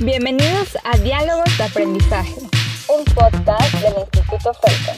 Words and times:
Bienvenidos 0.00 0.76
a 0.82 0.96
Diálogos 0.98 1.56
de 1.56 1.62
Aprendizaje, 1.62 2.40
un 2.88 3.04
podcast 3.14 3.74
del 3.74 3.94
Instituto 4.00 4.52
Felton. 4.52 4.96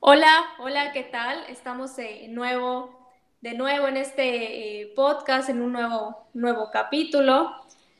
Hola, 0.00 0.44
hola, 0.58 0.90
¿qué 0.90 1.04
tal? 1.04 1.44
Estamos 1.48 1.94
de 1.94 2.26
nuevo, 2.26 2.90
de 3.40 3.54
nuevo 3.54 3.86
en 3.86 3.98
este 3.98 4.80
eh, 4.80 4.92
podcast, 4.96 5.48
en 5.48 5.62
un 5.62 5.72
nuevo, 5.72 6.26
nuevo 6.34 6.70
capítulo. 6.72 7.52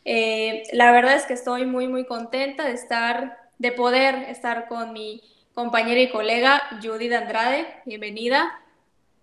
Eh, 0.04 0.64
la 0.72 0.90
verdad 0.90 1.14
es 1.14 1.26
que 1.26 1.34
estoy 1.34 1.64
muy, 1.64 1.86
muy 1.86 2.06
contenta 2.06 2.64
de 2.64 2.72
estar, 2.72 3.38
de 3.58 3.70
poder 3.70 4.16
estar 4.28 4.66
con 4.66 4.92
mi 4.92 5.22
compañera 5.54 6.00
y 6.00 6.10
colega 6.10 6.60
Judith 6.82 7.12
Andrade. 7.12 7.68
Bienvenida. 7.84 8.63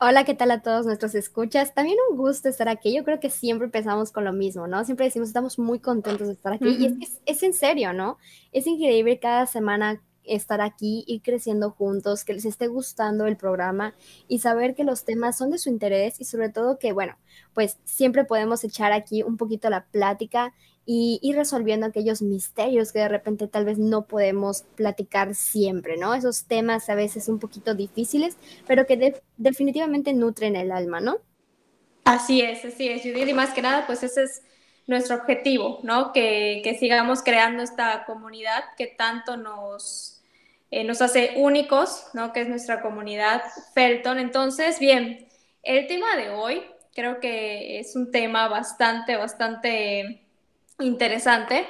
Hola, 0.03 0.23
¿qué 0.23 0.33
tal 0.33 0.49
a 0.49 0.63
todos 0.63 0.87
nuestros 0.87 1.13
escuchas? 1.13 1.75
También 1.75 1.95
un 2.09 2.17
gusto 2.17 2.49
estar 2.49 2.67
aquí. 2.67 2.91
Yo 2.91 3.03
creo 3.03 3.19
que 3.19 3.29
siempre 3.29 3.65
empezamos 3.65 4.11
con 4.11 4.25
lo 4.25 4.33
mismo, 4.33 4.65
¿no? 4.65 4.83
Siempre 4.83 5.05
decimos, 5.05 5.27
estamos 5.27 5.59
muy 5.59 5.77
contentos 5.77 6.25
de 6.25 6.33
estar 6.33 6.53
aquí. 6.53 6.75
Y 6.79 6.87
es, 6.87 6.93
es, 7.01 7.21
es 7.27 7.43
en 7.43 7.53
serio, 7.53 7.93
¿no? 7.93 8.17
Es 8.51 8.65
increíble 8.65 9.19
cada 9.19 9.45
semana 9.45 10.01
estar 10.23 10.59
aquí, 10.59 11.03
ir 11.05 11.21
creciendo 11.21 11.69
juntos, 11.69 12.25
que 12.25 12.33
les 12.33 12.45
esté 12.45 12.65
gustando 12.65 13.27
el 13.27 13.37
programa 13.37 13.93
y 14.27 14.39
saber 14.39 14.73
que 14.73 14.83
los 14.83 15.05
temas 15.05 15.37
son 15.37 15.51
de 15.51 15.59
su 15.59 15.69
interés 15.69 16.19
y 16.19 16.25
sobre 16.25 16.49
todo 16.49 16.79
que, 16.79 16.93
bueno, 16.93 17.15
pues 17.53 17.77
siempre 17.83 18.25
podemos 18.25 18.63
echar 18.63 18.93
aquí 18.93 19.21
un 19.21 19.37
poquito 19.37 19.69
la 19.69 19.85
plática 19.85 20.55
y 20.85 21.19
ir 21.21 21.35
resolviendo 21.35 21.85
aquellos 21.85 22.21
misterios 22.21 22.91
que 22.91 22.99
de 22.99 23.07
repente 23.07 23.47
tal 23.47 23.65
vez 23.65 23.77
no 23.77 24.05
podemos 24.05 24.63
platicar 24.75 25.35
siempre, 25.35 25.97
¿no? 25.97 26.13
Esos 26.13 26.45
temas 26.45 26.89
a 26.89 26.95
veces 26.95 27.27
un 27.27 27.39
poquito 27.39 27.75
difíciles, 27.75 28.37
pero 28.67 28.85
que 28.85 29.21
definitivamente 29.37 30.13
nutren 30.13 30.55
el 30.55 30.71
alma, 30.71 30.99
¿no? 30.99 31.17
Así 32.03 32.41
es, 32.41 32.65
así 32.65 32.89
es, 32.89 33.03
Judith, 33.03 33.27
y 33.27 33.33
más 33.33 33.53
que 33.53 33.61
nada, 33.61 33.85
pues 33.85 34.01
ese 34.03 34.23
es 34.23 34.41
nuestro 34.87 35.15
objetivo, 35.17 35.79
¿no? 35.83 36.11
Que, 36.11 36.75
sigamos 36.79 37.21
creando 37.21 37.61
esta 37.61 38.05
comunidad 38.05 38.63
que 38.77 38.87
tanto 38.87 39.37
nos, 39.37 40.21
eh, 40.71 40.83
nos 40.83 41.01
hace 41.01 41.33
únicos, 41.37 42.05
¿no? 42.13 42.33
Que 42.33 42.41
es 42.41 42.49
nuestra 42.49 42.81
comunidad 42.81 43.43
Felton. 43.75 44.17
Entonces, 44.17 44.79
bien, 44.79 45.27
el 45.61 45.87
tema 45.87 46.17
de 46.17 46.31
hoy 46.31 46.63
creo 46.93 47.19
que 47.19 47.79
es 47.79 47.95
un 47.95 48.11
tema 48.11 48.47
bastante, 48.47 49.15
bastante 49.15 50.20
interesante, 50.81 51.67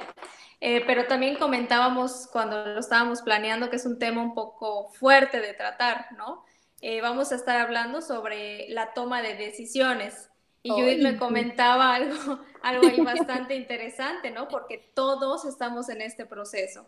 eh, 0.60 0.82
pero 0.86 1.06
también 1.06 1.36
comentábamos 1.36 2.28
cuando 2.32 2.64
lo 2.64 2.80
estábamos 2.80 3.22
planeando 3.22 3.70
que 3.70 3.76
es 3.76 3.86
un 3.86 3.98
tema 3.98 4.22
un 4.22 4.34
poco 4.34 4.90
fuerte 4.92 5.40
de 5.40 5.54
tratar, 5.54 6.06
¿no? 6.16 6.44
Eh, 6.80 7.00
vamos 7.00 7.32
a 7.32 7.36
estar 7.36 7.60
hablando 7.60 8.02
sobre 8.02 8.68
la 8.68 8.92
toma 8.92 9.22
de 9.22 9.34
decisiones. 9.34 10.28
Y 10.64 10.70
Judith 10.70 11.02
me 11.02 11.16
comentaba 11.16 11.94
algo, 11.94 12.38
algo 12.62 12.86
ahí 12.86 13.00
bastante 13.00 13.54
interesante, 13.54 14.30
¿no? 14.30 14.48
Porque 14.48 14.90
todos 14.94 15.44
estamos 15.44 15.88
en 15.88 16.02
este 16.02 16.26
proceso. 16.26 16.86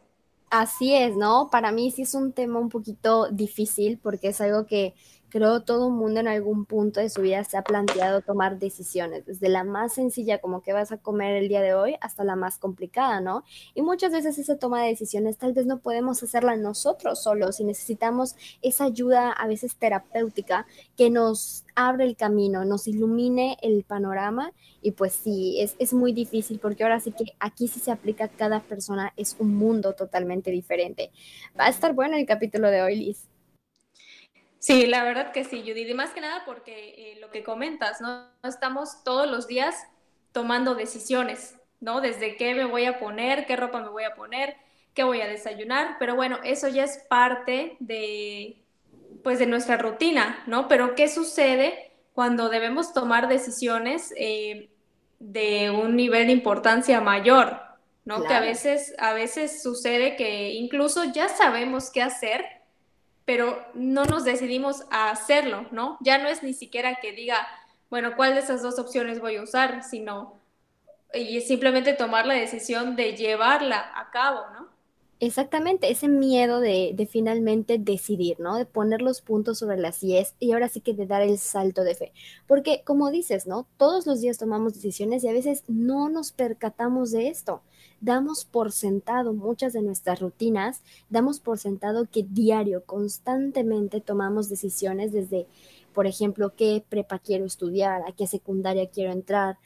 Así 0.50 0.94
es, 0.94 1.16
¿no? 1.16 1.48
Para 1.50 1.72
mí 1.72 1.91
sí 1.91 2.03
es 2.03 2.14
un 2.14 2.33
tema 2.33 2.61
un 2.61 2.69
poquito 2.69 3.28
difícil 3.31 3.98
porque 4.00 4.28
es 4.28 4.41
algo 4.41 4.66
que 4.66 4.94
creo 5.34 5.62
todo 5.62 5.88
el 5.88 5.94
mundo 5.94 6.20
en 6.20 6.28
algún 6.28 6.64
punto 6.64 7.00
de 7.00 7.10
su 7.10 7.22
vida 7.22 7.42
se 7.42 7.56
ha 7.56 7.64
planteado 7.64 8.20
tomar 8.20 8.60
decisiones, 8.60 9.27
desde 9.27 9.48
la 9.48 9.64
más 9.64 9.92
sencilla 9.92 10.38
como 10.38 10.62
que 10.62 10.72
vas 10.72 10.92
a 10.92 10.98
comer 10.98 11.34
el 11.34 11.48
día 11.48 11.60
de 11.60 11.74
hoy 11.74 11.96
hasta 12.00 12.22
la 12.22 12.36
más 12.36 12.56
complicada, 12.56 13.20
¿no? 13.20 13.42
Y 13.74 13.82
muchas 13.82 14.12
veces 14.12 14.38
esa 14.38 14.58
toma 14.58 14.82
de 14.82 14.91
decisiones 14.91 15.36
tal 15.36 15.52
vez 15.52 15.66
no 15.66 15.80
podemos 15.80 16.22
hacerla 16.22 16.54
nosotros 16.54 17.20
solos 17.20 17.58
y 17.58 17.64
necesitamos 17.64 18.36
esa 18.62 18.84
ayuda 18.84 19.32
a 19.32 19.48
veces 19.48 19.74
terapéutica 19.74 20.68
que 20.96 21.10
nos 21.10 21.64
abre 21.74 22.04
el 22.04 22.14
camino, 22.14 22.64
nos 22.64 22.86
ilumine 22.86 23.56
el 23.60 23.82
panorama 23.82 24.52
y 24.82 24.92
pues 24.92 25.14
sí, 25.14 25.60
es, 25.60 25.74
es 25.80 25.92
muy 25.92 26.12
difícil 26.12 26.60
porque 26.60 26.84
ahora 26.84 27.00
sí 27.00 27.10
que 27.10 27.34
aquí 27.41 27.66
sí 27.66 27.80
se 27.80 27.91
aplica 27.91 28.28
cada 28.28 28.60
persona, 28.60 29.12
es 29.16 29.34
un 29.41 29.56
mundo 29.56 29.94
totalmente 29.94 30.52
diferente. 30.52 31.10
Va 31.58 31.64
a 31.64 31.70
estar 31.70 31.92
bueno 31.92 32.16
el 32.16 32.24
capítulo 32.24 32.70
de 32.70 32.82
hoy, 32.82 32.94
Liz. 32.94 33.33
Sí, 34.64 34.86
la 34.86 35.04
verdad 35.04 35.30
que 35.30 35.44
sí, 35.44 35.60
Judith, 35.60 35.91
y 35.91 35.92
más 35.92 36.12
que 36.12 36.22
nada 36.22 36.42
porque 36.47 36.94
eh, 36.97 37.19
lo 37.20 37.30
que 37.30 37.44
comentas, 37.44 38.00
¿no? 38.00 38.30
Estamos 38.42 39.04
todos 39.04 39.30
los 39.30 39.47
días 39.47 39.76
tomando 40.32 40.75
decisiones, 40.75 41.56
¿no? 41.80 42.00
Desde 42.00 42.36
qué 42.36 42.54
me 42.54 42.64
voy 42.64 42.86
a 42.86 42.98
poner, 42.98 43.44
qué 43.44 43.56
ropa 43.56 43.82
me 43.82 43.91
voy 43.91 44.04
a 44.04 44.14
poner, 44.14 44.56
qué 44.94 45.04
voy 45.04 45.20
a 45.20 45.26
desayunar, 45.26 45.97
pero 45.98 46.14
bueno, 46.14 46.38
eso 46.44 46.66
ya 46.69 46.82
es 46.82 46.97
parte 47.10 47.76
de, 47.78 48.56
pues, 49.22 49.38
de 49.38 49.44
nuestra 49.44 49.76
rutina, 49.76 50.42
¿no? 50.47 50.66
Pero 50.66 50.94
¿qué 50.94 51.08
sucede 51.08 51.92
cuando 52.14 52.48
debemos 52.48 52.94
tomar 52.94 53.28
decisiones 53.28 54.14
eh, 54.16 54.70
de 55.19 55.69
un 55.72 55.94
nivel 55.94 56.28
de 56.28 56.32
importancia 56.32 57.03
mayor, 57.03 57.60
¿no? 58.06 58.14
Claro. 58.14 58.28
Que 58.28 58.34
a 58.34 58.41
veces, 58.41 58.94
a 58.97 59.12
veces 59.12 59.62
sucede 59.62 60.16
que 60.16 60.53
incluso 60.54 61.04
ya 61.12 61.28
sabemos 61.28 61.91
qué 61.91 62.00
hacer, 62.00 62.47
pero 63.24 63.64
no 63.74 64.04
nos 64.04 64.24
decidimos 64.24 64.84
a 64.90 65.10
hacerlo, 65.10 65.66
¿no? 65.70 65.96
Ya 66.00 66.18
no 66.18 66.28
es 66.28 66.42
ni 66.42 66.52
siquiera 66.52 66.96
que 66.96 67.12
diga, 67.12 67.46
bueno, 67.90 68.16
¿cuál 68.16 68.34
de 68.34 68.40
esas 68.40 68.62
dos 68.62 68.78
opciones 68.78 69.20
voy 69.20 69.36
a 69.36 69.42
usar? 69.42 69.82
Sino 69.82 70.40
y 71.12 71.40
simplemente 71.40 71.92
tomar 71.94 72.26
la 72.26 72.34
decisión 72.34 72.96
de 72.96 73.16
llevarla 73.16 73.92
a 73.94 74.10
cabo, 74.10 74.40
¿no? 74.52 74.73
Exactamente, 75.26 75.90
ese 75.90 76.06
miedo 76.06 76.60
de, 76.60 77.08
finalmente 77.10 77.78
decidir, 77.78 78.38
¿no? 78.40 78.56
De 78.56 78.66
poner 78.66 79.00
los 79.00 79.22
puntos 79.22 79.58
sobre 79.58 79.78
las 79.78 80.02
IES 80.02 80.34
y 80.38 80.52
ahora 80.52 80.68
sí 80.68 80.82
que 80.82 80.92
de 80.92 81.06
dar 81.06 81.22
el 81.22 81.38
salto 81.38 81.82
de 81.82 81.94
fe. 81.94 82.12
Porque 82.46 82.82
como 82.84 83.10
dices, 83.10 83.46
¿no? 83.46 83.66
Todos 83.78 84.06
los 84.06 84.20
días 84.20 84.36
tomamos 84.36 84.74
decisiones 84.74 85.24
y 85.24 85.28
a 85.28 85.32
veces 85.32 85.64
no 85.66 86.10
nos 86.10 86.32
percatamos 86.32 87.10
de 87.10 87.28
esto. 87.28 87.62
Damos 88.02 88.44
por 88.44 88.70
sentado 88.70 89.32
muchas 89.32 89.72
de 89.72 89.80
nuestras 89.80 90.20
rutinas, 90.20 90.82
damos 91.08 91.41
por 91.41 91.58
sentado 91.58 92.06
que 92.10 92.26
diario, 92.28 92.84
constantemente 92.84 94.02
tomamos 94.02 94.50
decisiones 94.50 95.10
desde, 95.12 95.46
por 95.94 96.06
ejemplo, 96.06 96.54
qué 96.54 96.84
prepa 96.86 97.18
quiero 97.18 97.46
estudiar, 97.46 98.02
a 98.06 98.12
qué 98.12 98.26
secundaria 98.26 98.91
quiero 98.91 99.10
entrar, 99.10 99.56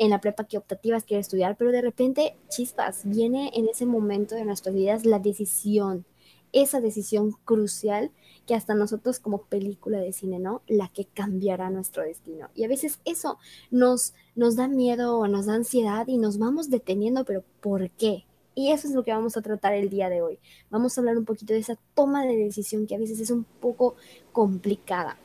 en 0.00 0.08
la 0.08 0.20
prepa 0.22 0.44
que 0.44 0.56
optativas 0.56 1.04
quiere 1.04 1.20
estudiar, 1.20 1.56
pero 1.58 1.72
de 1.72 1.82
repente, 1.82 2.34
chispas, 2.48 3.02
viene 3.04 3.50
en 3.54 3.68
ese 3.68 3.84
momento 3.84 4.34
de 4.34 4.46
nuestras 4.46 4.74
vidas 4.74 5.04
la 5.04 5.18
decisión, 5.18 6.06
esa 6.52 6.80
decisión 6.80 7.32
crucial 7.44 8.10
que 8.46 8.54
hasta 8.54 8.74
nosotros 8.74 9.20
como 9.20 9.42
película 9.42 9.98
de 9.98 10.14
cine, 10.14 10.38
¿no? 10.38 10.62
La 10.66 10.88
que 10.88 11.04
cambiará 11.04 11.68
nuestro 11.68 12.02
destino. 12.02 12.48
Y 12.54 12.64
a 12.64 12.68
veces 12.68 13.00
eso 13.04 13.38
nos, 13.70 14.14
nos 14.34 14.56
da 14.56 14.68
miedo 14.68 15.18
o 15.18 15.28
nos 15.28 15.44
da 15.44 15.52
ansiedad 15.52 16.06
y 16.06 16.16
nos 16.16 16.38
vamos 16.38 16.70
deteniendo, 16.70 17.26
pero 17.26 17.44
¿por 17.60 17.90
qué? 17.90 18.24
Y 18.54 18.72
eso 18.72 18.88
es 18.88 18.94
lo 18.94 19.04
que 19.04 19.12
vamos 19.12 19.36
a 19.36 19.42
tratar 19.42 19.74
el 19.74 19.90
día 19.90 20.08
de 20.08 20.22
hoy. 20.22 20.38
Vamos 20.70 20.96
a 20.96 21.02
hablar 21.02 21.18
un 21.18 21.26
poquito 21.26 21.52
de 21.52 21.58
esa 21.58 21.76
toma 21.94 22.24
de 22.24 22.36
decisión 22.36 22.86
que 22.86 22.94
a 22.94 22.98
veces 22.98 23.20
es 23.20 23.30
un 23.30 23.44
poco 23.44 23.96
complicada. 24.32 25.18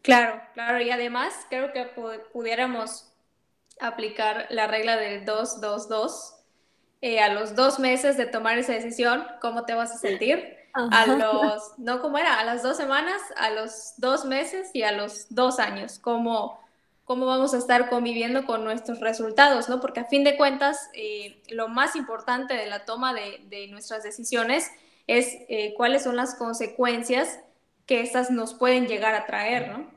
Claro, 0.00 0.40
claro. 0.54 0.80
Y 0.80 0.90
además 0.90 1.34
creo 1.50 1.74
que 1.74 1.86
pudiéramos 2.32 3.07
aplicar 3.80 4.46
la 4.50 4.66
regla 4.66 4.96
del 4.96 5.24
2-2-2. 5.24 6.34
Eh, 7.00 7.20
a 7.20 7.32
los 7.32 7.54
dos 7.54 7.78
meses 7.78 8.16
de 8.16 8.26
tomar 8.26 8.58
esa 8.58 8.72
decisión, 8.72 9.24
¿cómo 9.40 9.64
te 9.64 9.74
vas 9.74 9.92
a 9.92 9.98
sentir? 9.98 10.56
Ajá. 10.72 11.02
A 11.02 11.06
los, 11.06 11.78
no, 11.78 12.00
¿cómo 12.00 12.18
era? 12.18 12.40
A 12.40 12.44
las 12.44 12.62
dos 12.62 12.76
semanas, 12.76 13.20
a 13.36 13.50
los 13.50 13.94
dos 13.98 14.24
meses 14.24 14.70
y 14.74 14.82
a 14.82 14.92
los 14.92 15.26
dos 15.32 15.60
años, 15.60 15.98
¿cómo, 15.98 16.58
cómo 17.04 17.26
vamos 17.26 17.54
a 17.54 17.58
estar 17.58 17.88
conviviendo 17.88 18.44
con 18.46 18.64
nuestros 18.64 19.00
resultados? 19.00 19.68
¿no? 19.68 19.80
Porque 19.80 20.00
a 20.00 20.04
fin 20.06 20.24
de 20.24 20.36
cuentas, 20.36 20.90
eh, 20.92 21.40
lo 21.50 21.68
más 21.68 21.94
importante 21.94 22.54
de 22.54 22.66
la 22.66 22.84
toma 22.84 23.14
de, 23.14 23.44
de 23.48 23.68
nuestras 23.68 24.02
decisiones 24.02 24.70
es 25.06 25.38
eh, 25.48 25.74
cuáles 25.76 26.02
son 26.02 26.16
las 26.16 26.34
consecuencias 26.34 27.40
que 27.86 28.02
estas 28.02 28.30
nos 28.30 28.54
pueden 28.54 28.86
llegar 28.86 29.14
a 29.14 29.24
traer, 29.24 29.68
¿no? 29.68 29.90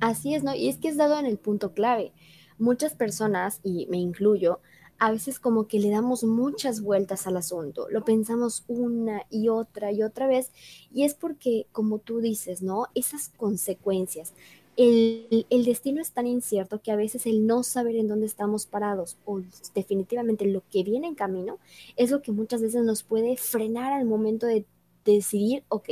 Así 0.00 0.34
es, 0.34 0.42
¿no? 0.42 0.54
Y 0.54 0.68
es 0.68 0.78
que 0.78 0.88
es 0.88 0.96
dado 0.96 1.18
en 1.18 1.26
el 1.26 1.38
punto 1.38 1.72
clave 1.72 2.12
muchas 2.60 2.94
personas, 2.94 3.60
y 3.64 3.86
me 3.86 3.96
incluyo, 3.96 4.60
a 4.98 5.10
veces 5.10 5.40
como 5.40 5.66
que 5.66 5.80
le 5.80 5.90
damos 5.90 6.24
muchas 6.24 6.82
vueltas 6.82 7.26
al 7.26 7.38
asunto, 7.38 7.88
lo 7.90 8.04
pensamos 8.04 8.64
una 8.68 9.22
y 9.30 9.48
otra 9.48 9.90
y 9.92 10.02
otra 10.02 10.26
vez, 10.26 10.52
y 10.92 11.04
es 11.04 11.14
porque, 11.14 11.66
como 11.72 11.98
tú 11.98 12.20
dices, 12.20 12.62
¿no? 12.62 12.86
Esas 12.94 13.30
consecuencias, 13.30 14.34
el, 14.76 15.46
el, 15.50 15.64
destino 15.64 16.00
es 16.00 16.12
tan 16.12 16.26
incierto 16.26 16.80
que 16.80 16.92
a 16.92 16.96
veces 16.96 17.26
el 17.26 17.46
no 17.46 17.62
saber 17.62 17.96
en 17.96 18.08
dónde 18.08 18.26
estamos 18.26 18.66
parados 18.66 19.16
o 19.24 19.40
definitivamente 19.74 20.46
lo 20.46 20.62
que 20.70 20.84
viene 20.84 21.08
en 21.08 21.14
camino 21.14 21.58
es 21.96 22.10
lo 22.10 22.22
que 22.22 22.32
muchas 22.32 22.62
veces 22.62 22.84
nos 22.84 23.02
puede 23.02 23.36
frenar 23.36 23.92
al 23.92 24.06
momento 24.06 24.46
de 24.46 24.64
decidir, 25.04 25.64
ok, 25.68 25.88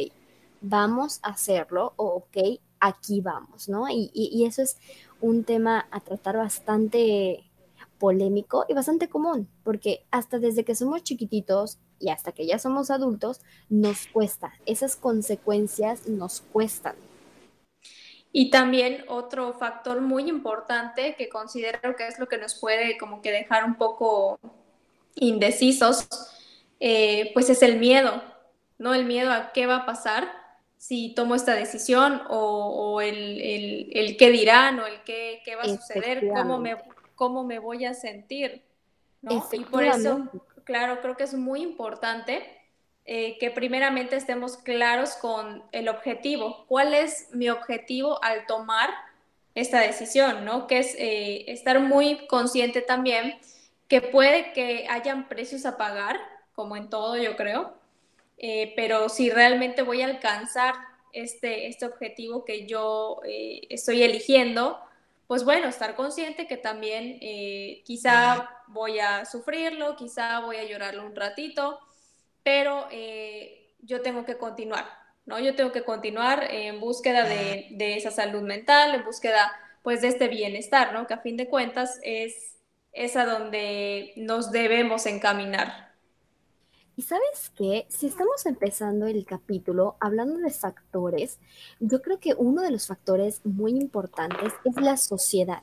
vamos 0.60 1.20
a 1.22 1.30
hacerlo 1.30 1.92
o 1.96 2.06
ok, 2.06 2.60
aquí 2.80 3.20
vamos, 3.20 3.68
¿no? 3.68 3.88
Y, 3.88 4.10
y, 4.14 4.30
y 4.32 4.46
eso 4.46 4.62
es 4.62 4.78
un 5.20 5.44
tema 5.44 5.86
a 5.90 6.00
tratar 6.00 6.36
bastante 6.36 7.44
polémico 7.98 8.64
y 8.68 8.74
bastante 8.74 9.08
común, 9.08 9.48
porque 9.64 10.06
hasta 10.10 10.38
desde 10.38 10.64
que 10.64 10.74
somos 10.74 11.02
chiquititos 11.02 11.78
y 11.98 12.10
hasta 12.10 12.32
que 12.32 12.46
ya 12.46 12.58
somos 12.58 12.90
adultos, 12.90 13.40
nos 13.68 14.06
cuesta, 14.06 14.52
esas 14.66 14.96
consecuencias 14.96 16.08
nos 16.08 16.40
cuestan. 16.40 16.94
Y 18.30 18.50
también 18.50 19.04
otro 19.08 19.54
factor 19.54 20.00
muy 20.00 20.28
importante 20.28 21.16
que 21.16 21.28
considero 21.28 21.96
que 21.96 22.06
es 22.06 22.18
lo 22.18 22.28
que 22.28 22.38
nos 22.38 22.54
puede 22.54 22.98
como 22.98 23.20
que 23.20 23.32
dejar 23.32 23.64
un 23.64 23.74
poco 23.74 24.38
indecisos, 25.16 26.06
eh, 26.78 27.32
pues 27.34 27.50
es 27.50 27.62
el 27.62 27.78
miedo, 27.78 28.22
¿no? 28.76 28.94
El 28.94 29.06
miedo 29.06 29.32
a 29.32 29.52
qué 29.52 29.66
va 29.66 29.76
a 29.76 29.86
pasar 29.86 30.30
si 30.78 31.12
tomo 31.14 31.34
esta 31.34 31.54
decisión 31.54 32.22
o, 32.30 33.00
el, 33.00 34.16
qué 34.18 34.30
dirán 34.30 34.78
o 34.80 34.86
el 34.86 35.02
qué, 35.02 35.42
va 35.56 35.62
a 35.62 35.76
suceder, 35.76 36.26
cómo 36.28 36.58
me, 36.58 36.76
cómo 37.14 37.44
me 37.44 37.58
voy 37.58 37.84
a 37.84 37.94
sentir, 37.94 38.62
¿no? 39.20 39.44
Y 39.52 39.60
por 39.64 39.84
eso, 39.84 40.30
claro, 40.64 41.00
creo 41.02 41.16
que 41.16 41.24
es 41.24 41.34
muy 41.34 41.62
importante 41.62 42.58
eh, 43.04 43.38
que 43.38 43.50
primeramente 43.50 44.16
estemos 44.16 44.56
claros 44.56 45.16
con 45.16 45.64
el 45.72 45.88
objetivo. 45.88 46.64
¿Cuál 46.68 46.94
es 46.94 47.28
mi 47.32 47.48
objetivo 47.48 48.22
al 48.22 48.46
tomar 48.46 48.90
esta 49.54 49.80
decisión, 49.80 50.44
¿no? 50.44 50.66
Que 50.66 50.78
es 50.78 50.94
eh, 50.98 51.50
estar 51.50 51.80
muy 51.80 52.26
consciente 52.28 52.82
también 52.82 53.38
que 53.88 54.02
puede 54.02 54.52
que 54.52 54.86
hayan 54.88 55.26
precios 55.26 55.66
a 55.66 55.76
pagar, 55.76 56.20
como 56.54 56.76
en 56.76 56.90
todo 56.90 57.16
yo 57.16 57.36
creo, 57.36 57.74
eh, 58.38 58.72
pero 58.76 59.08
si 59.08 59.30
realmente 59.30 59.82
voy 59.82 60.02
a 60.02 60.06
alcanzar 60.06 60.74
este, 61.12 61.66
este 61.66 61.86
objetivo 61.86 62.44
que 62.44 62.66
yo 62.66 63.20
eh, 63.26 63.62
estoy 63.68 64.02
eligiendo, 64.02 64.78
pues 65.26 65.44
bueno, 65.44 65.68
estar 65.68 65.96
consciente 65.96 66.46
que 66.46 66.56
también 66.56 67.18
eh, 67.20 67.82
quizá 67.84 68.48
voy 68.68 69.00
a 69.00 69.24
sufrirlo, 69.24 69.96
quizá 69.96 70.40
voy 70.40 70.56
a 70.56 70.64
llorarlo 70.64 71.04
un 71.04 71.16
ratito, 71.16 71.80
pero 72.42 72.88
yo 73.80 74.00
tengo 74.00 74.24
que 74.24 74.38
continuar, 74.38 74.86
¿no? 75.26 75.38
Yo 75.38 75.54
tengo 75.54 75.70
que 75.70 75.84
continuar 75.84 76.48
en 76.50 76.80
búsqueda 76.80 77.24
de, 77.24 77.66
de, 77.72 77.96
esa 77.96 78.10
salud 78.10 78.40
mental, 78.40 78.94
en 78.94 79.04
búsqueda 79.04 79.52
pues 79.82 80.00
de 80.00 80.08
este 80.08 80.28
bienestar, 80.28 80.94
¿no? 80.94 81.06
Que 81.06 81.14
a 81.14 81.18
fin 81.18 81.36
de 81.36 81.48
cuentas 81.48 82.00
es, 82.02 82.56
es 82.92 83.16
a 83.16 83.26
donde 83.26 84.12
nos 84.16 84.50
debemos 84.50 85.04
encaminar. 85.04 85.87
Y 86.98 87.02
sabes 87.02 87.52
qué, 87.54 87.86
si 87.88 88.08
estamos 88.08 88.44
empezando 88.44 89.06
el 89.06 89.24
capítulo 89.24 89.94
hablando 90.00 90.40
de 90.40 90.50
factores, 90.50 91.38
yo 91.78 92.02
creo 92.02 92.18
que 92.18 92.34
uno 92.36 92.60
de 92.60 92.72
los 92.72 92.88
factores 92.88 93.40
muy 93.44 93.70
importantes 93.70 94.52
es 94.64 94.74
la 94.82 94.96
sociedad. 94.96 95.62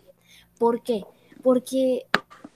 ¿Por 0.57 0.81
qué? 0.81 1.03
Porque 1.43 2.05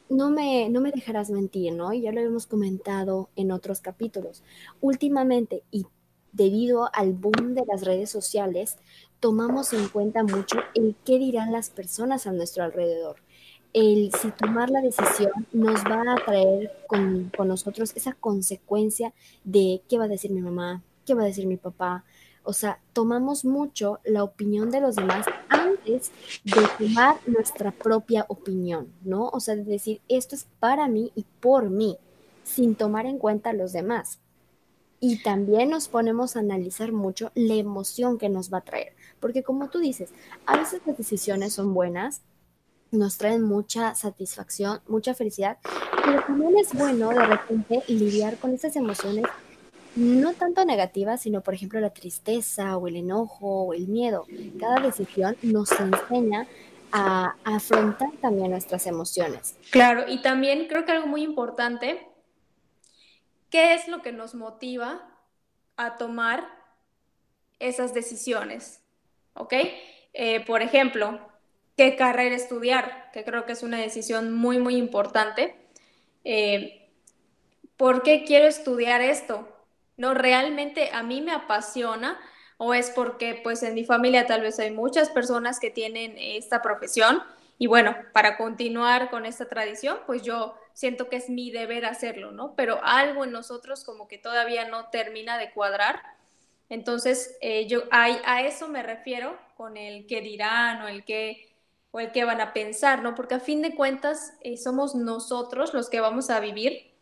no 0.07 0.29
me, 0.29 0.69
no 0.69 0.79
me 0.79 0.91
dejarás 0.91 1.29
mentir, 1.29 1.73
¿no? 1.73 1.91
Ya 1.93 2.13
lo 2.13 2.21
hemos 2.21 2.47
comentado 2.47 3.29
en 3.35 3.51
otros 3.51 3.81
capítulos. 3.81 4.45
Últimamente, 4.79 5.61
y 5.71 5.85
debido 6.31 6.89
al 6.93 7.11
boom 7.11 7.55
de 7.55 7.65
las 7.65 7.83
redes 7.83 8.09
sociales, 8.09 8.77
tomamos 9.19 9.73
en 9.73 9.89
cuenta 9.89 10.23
mucho 10.23 10.55
el 10.73 10.95
qué 11.03 11.19
dirán 11.19 11.51
las 11.51 11.69
personas 11.69 12.27
a 12.27 12.31
nuestro 12.31 12.63
alrededor 12.63 13.17
el 13.73 14.11
si 14.19 14.31
tomar 14.31 14.69
la 14.69 14.81
decisión 14.81 15.31
nos 15.51 15.83
va 15.83 16.01
a 16.01 16.25
traer 16.25 16.71
con, 16.87 17.31
nosotros 17.45 17.93
esa 17.95 18.13
consecuencia 18.13 19.13
de 19.43 19.81
qué 19.87 19.97
va 19.97 20.05
a 20.05 20.09
decir 20.09 20.31
mi 20.31 20.41
mamá, 20.41 20.81
qué 21.05 21.13
va 21.13 21.23
a 21.23 21.25
decir 21.25 21.45
mi 21.45 21.57
papá. 21.57 22.03
O 22.43 22.53
sea, 22.53 22.79
tomamos 22.93 23.45
mucho 23.45 23.99
la 24.03 24.23
opinión 24.23 24.71
de 24.71 24.81
los 24.81 24.95
demás 24.95 25.25
antes 25.49 26.11
de 26.43 26.61
tomar 26.77 27.17
nuestra 27.27 27.71
propia 27.71 28.25
opinión, 28.27 28.91
¿no? 29.03 29.29
O 29.29 29.39
sea, 29.39 29.55
de 29.55 29.63
decir, 29.63 30.01
esto 30.07 30.35
es 30.35 30.47
para 30.59 30.87
mí 30.87 31.11
y 31.15 31.25
por 31.39 31.69
mí, 31.69 31.97
sin 32.43 32.75
tomar 32.75 33.05
en 33.05 33.19
cuenta 33.19 33.51
a 33.51 33.53
los 33.53 33.71
demás. 33.73 34.19
Y 34.99 35.21
también 35.21 35.69
nos 35.69 35.87
ponemos 35.87 36.35
a 36.35 36.39
analizar 36.39 36.91
mucho 36.91 37.31
la 37.35 37.53
emoción 37.53 38.17
que 38.17 38.29
nos 38.29 38.51
va 38.51 38.59
a 38.59 38.65
traer. 38.65 38.93
Porque 39.19 39.43
como 39.43 39.69
tú 39.69 39.79
dices, 39.79 40.11
a 40.45 40.57
veces 40.57 40.81
las 40.85 40.97
decisiones 40.97 41.53
son 41.53 41.73
buenas, 41.73 42.21
nos 42.91 43.17
traen 43.17 43.43
mucha 43.43 43.95
satisfacción, 43.95 44.81
mucha 44.87 45.13
felicidad, 45.13 45.57
pero 46.03 46.23
también 46.23 46.57
es 46.57 46.73
bueno 46.73 47.09
de 47.09 47.25
repente 47.25 47.83
lidiar 47.87 48.37
con 48.37 48.53
esas 48.53 48.75
emociones 48.75 49.25
no 49.95 50.33
tanto 50.33 50.65
negativas, 50.65 51.21
sino 51.21 51.41
por 51.41 51.53
ejemplo 51.53 51.79
la 51.79 51.89
tristeza 51.89 52.77
o 52.77 52.87
el 52.87 52.95
enojo 52.95 53.65
o 53.65 53.73
el 53.73 53.87
miedo. 53.87 54.25
Cada 54.59 54.79
decisión 54.79 55.35
nos 55.41 55.71
enseña 55.71 56.47
a, 56.91 57.35
afrontar 57.43 58.11
también 58.21 58.51
nuestras 58.51 58.87
emociones. 58.87 59.57
Claro, 59.71 60.05
y 60.07 60.21
también 60.21 60.67
creo 60.67 60.85
que 60.85 60.91
algo 60.91 61.07
muy 61.07 61.23
importante, 61.23 62.07
¿qué 63.49 63.73
es 63.73 63.87
lo 63.87 64.01
que 64.01 64.11
nos 64.11 64.35
motiva 64.35 65.01
a 65.77 65.97
tomar 65.97 66.47
esas 67.59 67.93
decisiones? 67.93 68.81
¿Ok? 69.33 69.53
Eh, 70.13 70.43
por 70.45 70.61
ejemplo, 70.61 71.19
qué 71.79 71.95
carrera 71.95 72.35
estudiar, 72.35 73.09
que 73.13 73.23
creo 73.23 73.45
que 73.45 73.53
es 73.53 73.63
una 73.63 73.77
decisión 73.77 74.33
muy, 74.33 74.59
muy 74.59 74.75
importante. 74.75 75.55
Eh, 76.25 76.89
¿Por 77.77 78.03
qué 78.03 78.25
quiero 78.25 78.47
estudiar 78.47 78.99
esto? 78.99 79.47
¿No 79.95 80.13
realmente 80.13 80.89
a 80.91 81.03
mí 81.03 81.21
me 81.21 81.31
apasiona 81.31 82.19
o 82.57 82.73
es 82.73 82.89
porque 82.89 83.39
pues 83.41 83.63
en 83.63 83.75
mi 83.75 83.85
familia 83.85 84.27
tal 84.27 84.41
vez 84.41 84.59
hay 84.59 84.71
muchas 84.71 85.09
personas 85.09 85.57
que 85.57 85.69
tienen 85.69 86.15
esta 86.17 86.61
profesión 86.61 87.23
y 87.57 87.67
bueno, 87.67 87.95
para 88.11 88.35
continuar 88.35 89.09
con 89.09 89.25
esta 89.25 89.47
tradición, 89.47 89.99
pues 90.05 90.21
yo 90.21 90.55
siento 90.73 91.07
que 91.07 91.15
es 91.15 91.29
mi 91.29 91.49
deber 91.49 91.85
hacerlo, 91.85 92.31
¿no? 92.33 92.55
Pero 92.57 92.81
algo 92.83 93.23
en 93.23 93.31
nosotros 93.31 93.85
como 93.85 94.09
que 94.09 94.17
todavía 94.17 94.67
no 94.67 94.89
termina 94.89 95.37
de 95.37 95.51
cuadrar. 95.51 96.01
Entonces, 96.67 97.37
eh, 97.39 97.67
yo 97.67 97.83
a, 97.89 98.07
a, 98.25 98.41
eso 98.41 98.67
me 98.67 98.83
refiero 98.83 99.39
con 99.55 99.77
el 99.77 100.07
que 100.07 100.19
dirán 100.19 100.81
o 100.81 100.89
el 100.89 101.05
que 101.05 101.48
o 101.91 101.99
el 101.99 102.11
que 102.11 102.23
van 102.23 102.41
a 102.41 102.53
pensar, 102.53 103.01
¿no? 103.01 103.15
Porque 103.15 103.35
a 103.35 103.39
fin 103.39 103.61
de 103.61 103.75
cuentas 103.75 104.33
eh, 104.41 104.57
somos 104.57 104.95
nosotros 104.95 105.73
los 105.73 105.89
que 105.89 105.99
vamos 105.99 106.29
a 106.29 106.39
vivir 106.39 106.93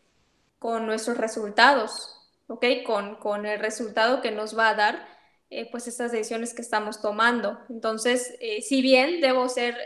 con 0.58 0.86
nuestros 0.86 1.18
resultados, 1.18 2.16
¿ok? 2.46 2.64
Con, 2.86 3.16
con 3.16 3.44
el 3.46 3.60
resultado 3.60 4.22
que 4.22 4.30
nos 4.30 4.58
va 4.58 4.70
a 4.70 4.74
dar, 4.74 5.06
eh, 5.50 5.70
pues, 5.70 5.88
estas 5.88 6.12
decisiones 6.12 6.54
que 6.54 6.62
estamos 6.62 7.00
tomando. 7.02 7.58
Entonces, 7.68 8.34
eh, 8.40 8.62
si 8.62 8.82
bien 8.82 9.20
debo 9.20 9.48
ser 9.48 9.76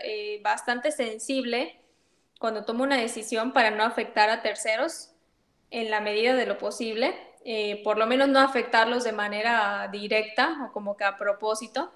bastante 0.42 0.92
sensible 0.92 1.80
cuando 2.38 2.64
tomo 2.64 2.82
una 2.82 2.96
decisión 2.96 3.52
para 3.52 3.70
no 3.70 3.84
afectar 3.84 4.30
a 4.30 4.42
terceros 4.42 5.10
en 5.70 5.90
la 5.90 6.00
medida 6.00 6.34
de 6.34 6.46
lo 6.46 6.58
posible, 6.58 7.14
por 7.84 7.98
lo 7.98 8.06
menos 8.06 8.28
no 8.28 8.40
afectarlos 8.40 9.04
de 9.04 9.12
manera 9.12 9.88
directa 9.90 10.66
o 10.66 10.72
como 10.72 10.96
que 10.96 11.04
a 11.04 11.18
propósito, 11.18 11.92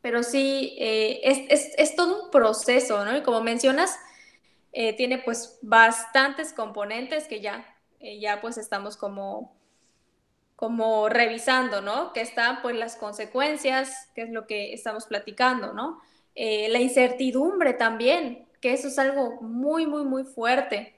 pero 0.00 0.22
sí, 0.22 0.76
eh, 0.78 1.20
es, 1.24 1.96
todo 1.96 2.24
un 2.24 2.30
proceso, 2.30 3.04
¿no? 3.04 3.16
Y 3.16 3.22
como 3.22 3.40
mencionas, 3.42 3.98
eh, 4.72 4.94
tiene 4.96 5.18
pues 5.18 5.58
bastantes 5.62 6.52
componentes 6.52 7.26
que 7.26 7.40
ya, 7.40 7.66
eh, 8.00 8.20
ya 8.20 8.40
pues 8.40 8.58
estamos 8.58 8.96
como, 8.96 9.56
como 10.56 11.08
revisando, 11.08 11.80
¿no? 11.80 12.12
Que 12.12 12.20
están 12.20 12.62
pues 12.62 12.76
las 12.76 12.96
consecuencias, 12.96 14.08
que 14.14 14.22
es 14.22 14.30
lo 14.30 14.46
que 14.46 14.72
estamos 14.72 15.06
platicando, 15.06 15.72
¿no? 15.72 16.00
la 16.40 16.78
incertidumbre 16.78 17.72
también, 17.72 18.46
que 18.60 18.72
eso 18.72 18.86
es 18.86 18.98
algo 19.00 19.40
muy, 19.40 19.88
muy, 19.88 20.04
muy 20.04 20.22
fuerte. 20.22 20.97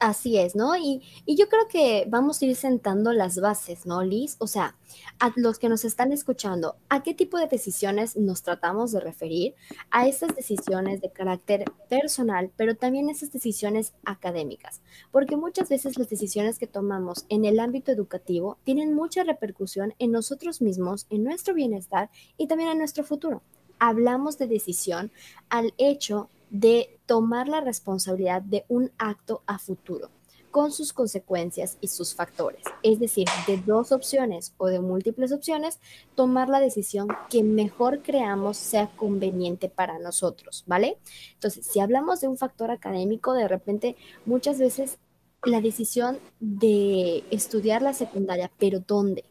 Así 0.00 0.38
es, 0.38 0.56
¿no? 0.56 0.76
Y, 0.76 1.02
yo 1.24 1.48
creo 1.48 1.68
que 1.68 2.04
vamos 2.08 2.42
a 2.42 2.46
ir 2.46 2.56
sentando 2.56 3.12
las 3.12 3.40
bases, 3.40 3.86
¿no, 3.86 4.02
Liz? 4.02 4.36
O 4.40 4.48
sea, 4.48 4.76
a 5.20 5.32
los 5.36 5.60
que 5.60 5.68
nos 5.68 5.84
están 5.84 6.12
escuchando, 6.12 6.76
¿a 6.88 7.04
qué 7.04 7.14
tipo 7.14 7.38
de 7.38 7.46
decisiones 7.46 8.16
nos 8.16 8.42
tratamos 8.42 8.90
de 8.90 8.98
referir? 8.98 9.54
A 9.90 10.08
esas 10.08 10.34
decisiones 10.34 11.00
de 11.00 11.12
carácter 11.12 11.64
personal, 11.88 12.50
pero 12.56 12.74
también 12.74 13.08
esas 13.08 13.32
decisiones 13.32 13.94
académicas, 14.04 14.82
porque 15.12 15.36
muchas 15.36 15.68
veces 15.68 15.96
las 15.96 16.10
decisiones 16.10 16.58
que 16.58 16.66
tomamos 16.66 17.24
en 17.28 17.44
el 17.44 17.60
ámbito 17.60 17.92
educativo 17.92 18.58
tienen 18.64 18.94
mucha 18.94 19.22
repercusión 19.22 19.94
en 20.00 20.10
nosotros 20.10 20.60
mismos, 20.60 21.06
en 21.08 21.22
nuestro 21.22 21.54
bienestar 21.54 22.10
y 22.36 22.48
también 22.48 22.70
en 22.70 22.78
nuestro 22.78 23.04
futuro. 23.04 23.42
Hablamos 23.78 24.38
de 24.38 24.48
decisión 24.48 25.12
al 25.50 25.72
hecho 25.78 26.30
de 26.54 27.00
tomar 27.04 27.48
la 27.48 27.60
responsabilidad 27.60 28.40
de 28.40 28.64
un 28.68 28.92
acto 28.96 29.42
a 29.44 29.58
futuro 29.58 30.08
con 30.52 30.70
sus 30.70 30.92
consecuencias 30.92 31.78
y 31.80 31.88
sus 31.88 32.14
factores. 32.14 32.62
Es 32.84 33.00
decir, 33.00 33.26
de 33.48 33.56
dos 33.56 33.90
opciones 33.90 34.54
o 34.56 34.68
de 34.68 34.78
múltiples 34.78 35.32
opciones, 35.32 35.80
tomar 36.14 36.48
la 36.48 36.60
decisión 36.60 37.08
que 37.28 37.42
mejor 37.42 38.02
creamos 38.02 38.56
sea 38.56 38.88
conveniente 38.94 39.68
para 39.68 39.98
nosotros, 39.98 40.62
¿vale? 40.68 40.96
Entonces, 41.32 41.66
si 41.66 41.80
hablamos 41.80 42.20
de 42.20 42.28
un 42.28 42.38
factor 42.38 42.70
académico, 42.70 43.32
de 43.32 43.48
repente 43.48 43.96
muchas 44.26 44.60
veces 44.60 44.98
la 45.42 45.60
decisión 45.60 46.20
de 46.38 47.24
estudiar 47.32 47.82
la 47.82 47.94
secundaria, 47.94 48.48
pero 48.56 48.78
¿dónde? 48.78 49.24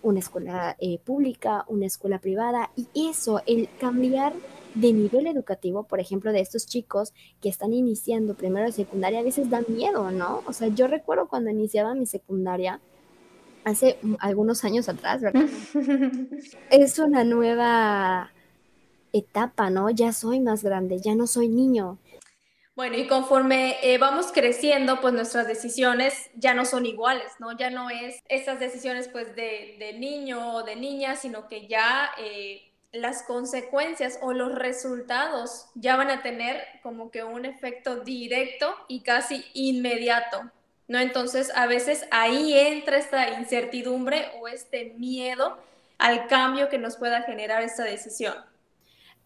Una 0.00 0.20
escuela 0.20 0.78
eh, 0.80 0.98
pública, 1.04 1.66
una 1.68 1.84
escuela 1.84 2.20
privada, 2.20 2.70
y 2.74 3.10
eso, 3.10 3.42
el 3.44 3.68
cambiar 3.78 4.32
de 4.74 4.92
nivel 4.92 5.26
educativo, 5.26 5.84
por 5.84 6.00
ejemplo, 6.00 6.32
de 6.32 6.40
estos 6.40 6.66
chicos 6.66 7.12
que 7.40 7.48
están 7.48 7.72
iniciando 7.72 8.34
primero 8.34 8.66
de 8.66 8.72
secundaria, 8.72 9.20
a 9.20 9.24
veces 9.24 9.50
da 9.50 9.62
miedo, 9.68 10.10
¿no? 10.10 10.42
O 10.46 10.52
sea, 10.52 10.68
yo 10.68 10.86
recuerdo 10.86 11.28
cuando 11.28 11.50
iniciaba 11.50 11.94
mi 11.94 12.06
secundaria, 12.06 12.80
hace 13.64 13.98
algunos 14.20 14.64
años 14.64 14.88
atrás, 14.88 15.20
¿verdad? 15.20 15.44
es 16.70 16.98
una 16.98 17.24
nueva 17.24 18.32
etapa, 19.12 19.70
¿no? 19.70 19.90
Ya 19.90 20.12
soy 20.12 20.40
más 20.40 20.62
grande, 20.62 20.98
ya 20.98 21.14
no 21.14 21.26
soy 21.26 21.48
niño. 21.48 21.98
Bueno, 22.76 22.96
y 22.96 23.06
conforme 23.08 23.76
eh, 23.82 23.98
vamos 23.98 24.32
creciendo, 24.32 25.00
pues 25.00 25.12
nuestras 25.12 25.46
decisiones 25.46 26.30
ya 26.34 26.54
no 26.54 26.64
son 26.64 26.86
iguales, 26.86 27.32
¿no? 27.38 27.56
Ya 27.56 27.68
no 27.68 27.90
es 27.90 28.22
esas 28.28 28.58
decisiones 28.58 29.08
pues 29.08 29.34
de, 29.36 29.76
de 29.78 29.98
niño 29.98 30.54
o 30.54 30.62
de 30.62 30.76
niña, 30.76 31.16
sino 31.16 31.46
que 31.46 31.66
ya 31.66 32.10
eh, 32.18 32.69
las 32.92 33.22
consecuencias 33.22 34.18
o 34.20 34.32
los 34.32 34.54
resultados 34.54 35.66
ya 35.74 35.96
van 35.96 36.10
a 36.10 36.22
tener 36.22 36.60
como 36.82 37.10
que 37.10 37.22
un 37.22 37.44
efecto 37.44 38.00
directo 38.00 38.74
y 38.88 39.02
casi 39.02 39.44
inmediato, 39.54 40.50
¿no? 40.88 40.98
Entonces, 40.98 41.52
a 41.54 41.66
veces 41.66 42.04
ahí 42.10 42.52
entra 42.52 42.98
esta 42.98 43.38
incertidumbre 43.38 44.26
o 44.40 44.48
este 44.48 44.94
miedo 44.98 45.56
al 45.98 46.26
cambio 46.26 46.68
que 46.68 46.78
nos 46.78 46.96
pueda 46.96 47.22
generar 47.22 47.62
esta 47.62 47.84
decisión. 47.84 48.34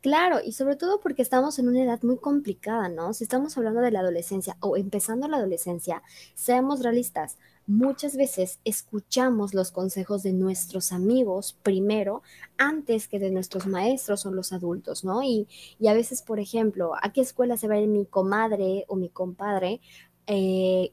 Claro, 0.03 0.41
y 0.45 0.53
sobre 0.53 0.77
todo 0.77 1.01
porque 1.01 1.23
estamos 1.23 1.59
en 1.59 1.67
una 1.67 1.83
edad 1.83 2.03
muy 2.03 2.19
complicada, 2.19 2.91
¿no? 2.91 3.15
Si 3.15 3.25
estamos 3.25 3.57
hablando 3.57 3.81
de 3.81 3.91
la 3.91 4.01
adolescencia 4.01 4.55
o 4.61 4.77
empezando 4.77 5.27
la 5.29 5.39
adolescencia, 5.39 6.03
seamos 6.35 6.83
realistas. 6.83 7.39
Muchas 7.67 8.17
veces 8.17 8.61
escuchamos 8.65 9.55
los 9.55 9.71
consejos 9.71 10.23
de 10.23 10.35
nuestros 10.35 10.93
amigos 10.93 11.59
primero 11.63 12.23
antes 12.59 13.09
que 13.09 13.19
de 13.19 13.31
nuestros 13.31 13.67
maestros 13.67 14.27
o 14.27 14.31
los 14.31 14.53
adultos, 14.53 15.03
¿no? 15.03 15.23
Y, 15.23 15.49
a 15.89 15.95
veces, 15.95 16.23
por 16.23 16.41
ejemplo, 16.41 16.93
¿a 17.01 17.13
qué 17.13 17.23
escuela 17.23 17.57
se 17.57 17.69
va 17.69 17.75
a 17.75 17.81
ir 17.81 17.89
mi 17.89 18.05
comadre 18.05 18.85
o 18.89 18.97
mi 18.97 19.09
compadre? 19.09 19.81
eh, 20.27 20.93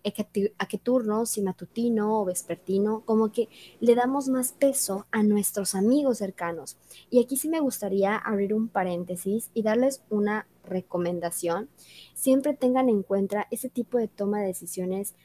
a, 0.58 0.66
qué, 0.68 0.78
turno, 0.78 1.26
si 1.26 1.42
matutino 1.42 2.22
o 2.22 2.26
vespertino, 2.26 3.04
como 3.06 3.32
que 3.32 3.48
le 3.80 3.96
damos 3.96 4.28
más 4.28 4.52
peso 4.52 5.08
a 5.12 5.24
nuestros 5.24 5.76
amigos 5.76 6.18
cercanos. 6.18 6.78
Y 7.10 7.24
aquí 7.24 7.38
sí 7.38 7.48
me 7.48 7.62
gustaría 7.62 8.18
abrir 8.18 8.54
un 8.54 8.68
paréntesis 8.68 9.50
y 9.54 9.64
darles 9.64 10.04
una 10.10 10.48
recomendación. 10.66 11.70
Siempre 12.14 12.54
tengan 12.54 12.90
en 12.90 13.04
cuenta 13.04 13.48
ese 13.52 13.70
tipo 13.70 13.98
de 13.98 14.08
toma 14.08 14.42
de 14.42 14.48
decisiones 14.48 15.16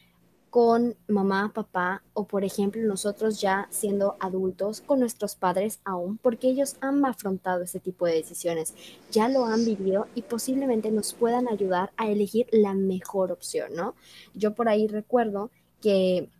con 0.56 0.96
mamá, 1.06 1.52
papá 1.52 2.02
o 2.14 2.26
por 2.26 2.42
ejemplo 2.42 2.80
nosotros 2.80 3.42
ya 3.42 3.68
siendo 3.70 4.16
adultos 4.20 4.80
con 4.80 5.00
nuestros 5.00 5.36
padres 5.36 5.80
aún, 5.84 6.16
porque 6.16 6.48
ellos 6.48 6.76
han 6.80 7.04
afrontado 7.04 7.62
ese 7.62 7.78
tipo 7.78 8.06
de 8.06 8.14
decisiones, 8.14 8.72
ya 9.10 9.28
lo 9.28 9.44
han 9.44 9.66
vivido 9.66 10.06
y 10.14 10.22
posiblemente 10.22 10.90
nos 10.90 11.12
puedan 11.12 11.46
ayudar 11.46 11.92
a 11.98 12.08
elegir 12.08 12.46
la 12.52 12.72
mejor 12.72 13.32
opción, 13.32 13.74
¿no? 13.74 13.94
Yo 14.32 14.54
por 14.54 14.70
ahí 14.70 14.86
recuerdo 14.86 15.50
que 15.82 16.30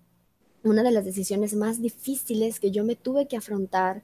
una 0.64 0.82
de 0.82 0.92
las 0.92 1.04
decisiones 1.04 1.54
más 1.54 1.82
difíciles 1.82 2.58
que 2.58 2.70
yo 2.70 2.85
me 2.85 2.96
tuve 2.96 3.28
que 3.28 3.37
afrontar 3.37 4.02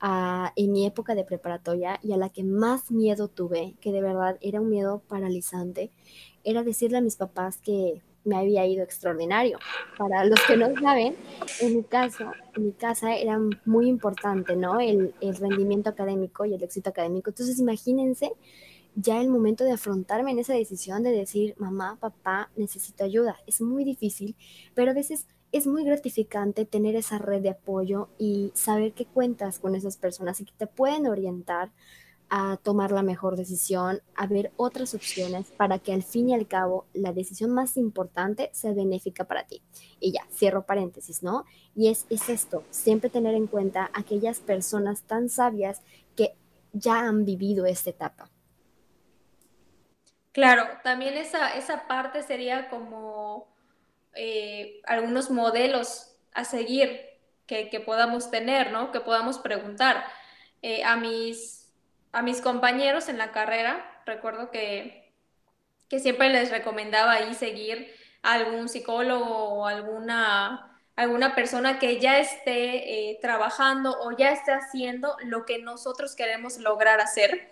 ah, 0.00 0.52
en 0.56 0.72
mi 0.72 0.86
época 0.86 1.14
de 1.14 1.22
preparatoria 1.22 2.00
y 2.02 2.10
a 2.10 2.16
la 2.16 2.30
que 2.30 2.42
más 2.42 2.90
miedo 2.90 3.28
tuve, 3.28 3.76
que 3.80 3.92
de 3.92 4.00
verdad 4.00 4.38
era 4.40 4.60
un 4.60 4.70
miedo 4.70 5.02
paralizante, 5.06 5.92
era 6.42 6.64
decirle 6.64 6.98
a 6.98 7.00
mis 7.00 7.14
papás 7.14 7.58
que 7.58 8.02
me 8.24 8.36
había 8.36 8.66
ido 8.66 8.84
extraordinario. 8.84 9.58
Para 9.96 10.24
los 10.24 10.40
que 10.46 10.56
no 10.56 10.74
saben, 10.80 11.16
en 11.60 11.76
mi 11.76 11.82
caso, 11.82 12.32
mi 12.56 12.72
casa 12.72 13.16
era 13.16 13.38
muy 13.64 13.88
importante, 13.88 14.56
¿no? 14.56 14.80
El, 14.80 15.14
el, 15.20 15.36
rendimiento 15.36 15.90
académico 15.90 16.44
y 16.44 16.54
el 16.54 16.62
éxito 16.62 16.90
académico. 16.90 17.30
Entonces, 17.30 17.58
imagínense 17.58 18.32
ya 18.94 19.20
el 19.20 19.28
momento 19.28 19.64
de 19.64 19.72
afrontarme 19.72 20.32
en 20.32 20.38
esa 20.38 20.54
decisión 20.54 21.02
de 21.02 21.10
decir, 21.10 21.54
mamá, 21.58 21.96
papá, 22.00 22.50
necesito 22.56 23.04
ayuda. 23.04 23.36
Es 23.46 23.60
muy 23.60 23.84
difícil, 23.84 24.36
pero 24.74 24.90
a 24.90 24.94
veces 24.94 25.26
es 25.52 25.66
muy 25.66 25.84
gratificante 25.84 26.64
tener 26.64 26.96
esa 26.96 27.18
red 27.18 27.42
de 27.42 27.50
apoyo 27.50 28.08
y 28.18 28.52
saber 28.54 28.92
que 28.92 29.04
cuentas 29.04 29.58
con 29.58 29.74
esas 29.74 29.98
personas 29.98 30.40
y 30.40 30.46
que 30.46 30.54
te 30.56 30.66
pueden 30.66 31.06
orientar 31.06 31.70
a 32.34 32.56
tomar 32.56 32.92
la 32.92 33.02
mejor 33.02 33.36
decisión, 33.36 34.00
a 34.14 34.26
ver 34.26 34.52
otras 34.56 34.94
opciones 34.94 35.48
para 35.50 35.78
que 35.78 35.92
al 35.92 36.02
fin 36.02 36.30
y 36.30 36.34
al 36.34 36.48
cabo 36.48 36.86
la 36.94 37.12
decisión 37.12 37.50
más 37.50 37.76
importante 37.76 38.48
sea 38.54 38.72
benéfica 38.72 39.24
para 39.24 39.46
ti. 39.46 39.62
Y 40.00 40.12
ya, 40.12 40.26
cierro 40.32 40.64
paréntesis, 40.64 41.22
¿no? 41.22 41.44
Y 41.76 41.90
es, 41.90 42.06
es 42.08 42.30
esto, 42.30 42.64
siempre 42.70 43.10
tener 43.10 43.34
en 43.34 43.46
cuenta 43.46 43.90
aquellas 43.92 44.40
personas 44.40 45.02
tan 45.02 45.28
sabias 45.28 45.82
que 46.16 46.34
ya 46.72 47.00
han 47.00 47.26
vivido 47.26 47.66
esta 47.66 47.90
etapa. 47.90 48.30
Claro, 50.32 50.64
también 50.82 51.18
esa, 51.18 51.54
esa 51.54 51.86
parte 51.86 52.22
sería 52.22 52.70
como 52.70 53.46
eh, 54.14 54.80
algunos 54.86 55.30
modelos 55.30 56.16
a 56.32 56.44
seguir 56.44 56.98
que, 57.44 57.68
que, 57.68 57.80
podamos 57.80 58.30
tener, 58.30 58.72
¿no? 58.72 58.90
Que 58.90 59.00
podamos 59.00 59.36
preguntar. 59.36 60.02
Eh, 60.62 60.82
a 60.84 60.96
mis 60.96 61.61
a 62.12 62.22
mis 62.22 62.40
compañeros 62.40 63.08
en 63.08 63.18
la 63.18 63.32
carrera, 63.32 64.02
recuerdo 64.06 64.50
que, 64.50 65.12
que 65.88 65.98
siempre 65.98 66.28
les 66.30 66.50
recomendaba 66.50 67.12
ahí 67.12 67.34
seguir 67.34 67.92
a 68.22 68.34
algún 68.34 68.68
psicólogo 68.68 69.26
o 69.26 69.66
alguna, 69.66 70.80
alguna 70.96 71.34
persona 71.34 71.78
que 71.78 72.00
ya 72.00 72.18
esté 72.18 73.10
eh, 73.10 73.18
trabajando 73.20 73.98
o 74.00 74.12
ya 74.16 74.32
esté 74.32 74.52
haciendo 74.52 75.16
lo 75.24 75.44
que 75.44 75.58
nosotros 75.58 76.14
queremos 76.14 76.58
lograr 76.58 77.00
hacer, 77.00 77.50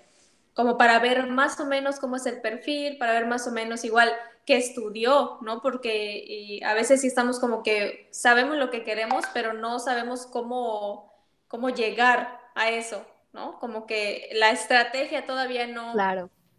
como 0.54 0.76
para 0.78 0.98
ver 0.98 1.26
más 1.28 1.58
o 1.60 1.66
menos 1.66 1.98
cómo 1.98 2.16
es 2.16 2.26
el 2.26 2.40
perfil, 2.40 2.98
para 2.98 3.12
ver 3.12 3.26
más 3.26 3.46
o 3.46 3.50
menos 3.52 3.84
igual 3.84 4.12
qué 4.46 4.56
estudió, 4.56 5.38
¿no? 5.42 5.62
Porque 5.62 6.58
eh, 6.58 6.64
a 6.64 6.74
veces 6.74 7.00
sí 7.02 7.06
estamos 7.06 7.38
como 7.40 7.62
que 7.62 8.08
sabemos 8.12 8.56
lo 8.58 8.70
que 8.70 8.84
queremos, 8.84 9.24
pero 9.32 9.52
no 9.54 9.78
sabemos 9.78 10.26
cómo, 10.26 11.12
cómo 11.48 11.70
llegar 11.70 12.40
a 12.54 12.70
eso. 12.70 13.06
¿No? 13.32 13.58
Como 13.58 13.86
que 13.86 14.30
la 14.32 14.50
estrategia 14.50 15.26
todavía 15.26 15.66
no, 15.66 15.94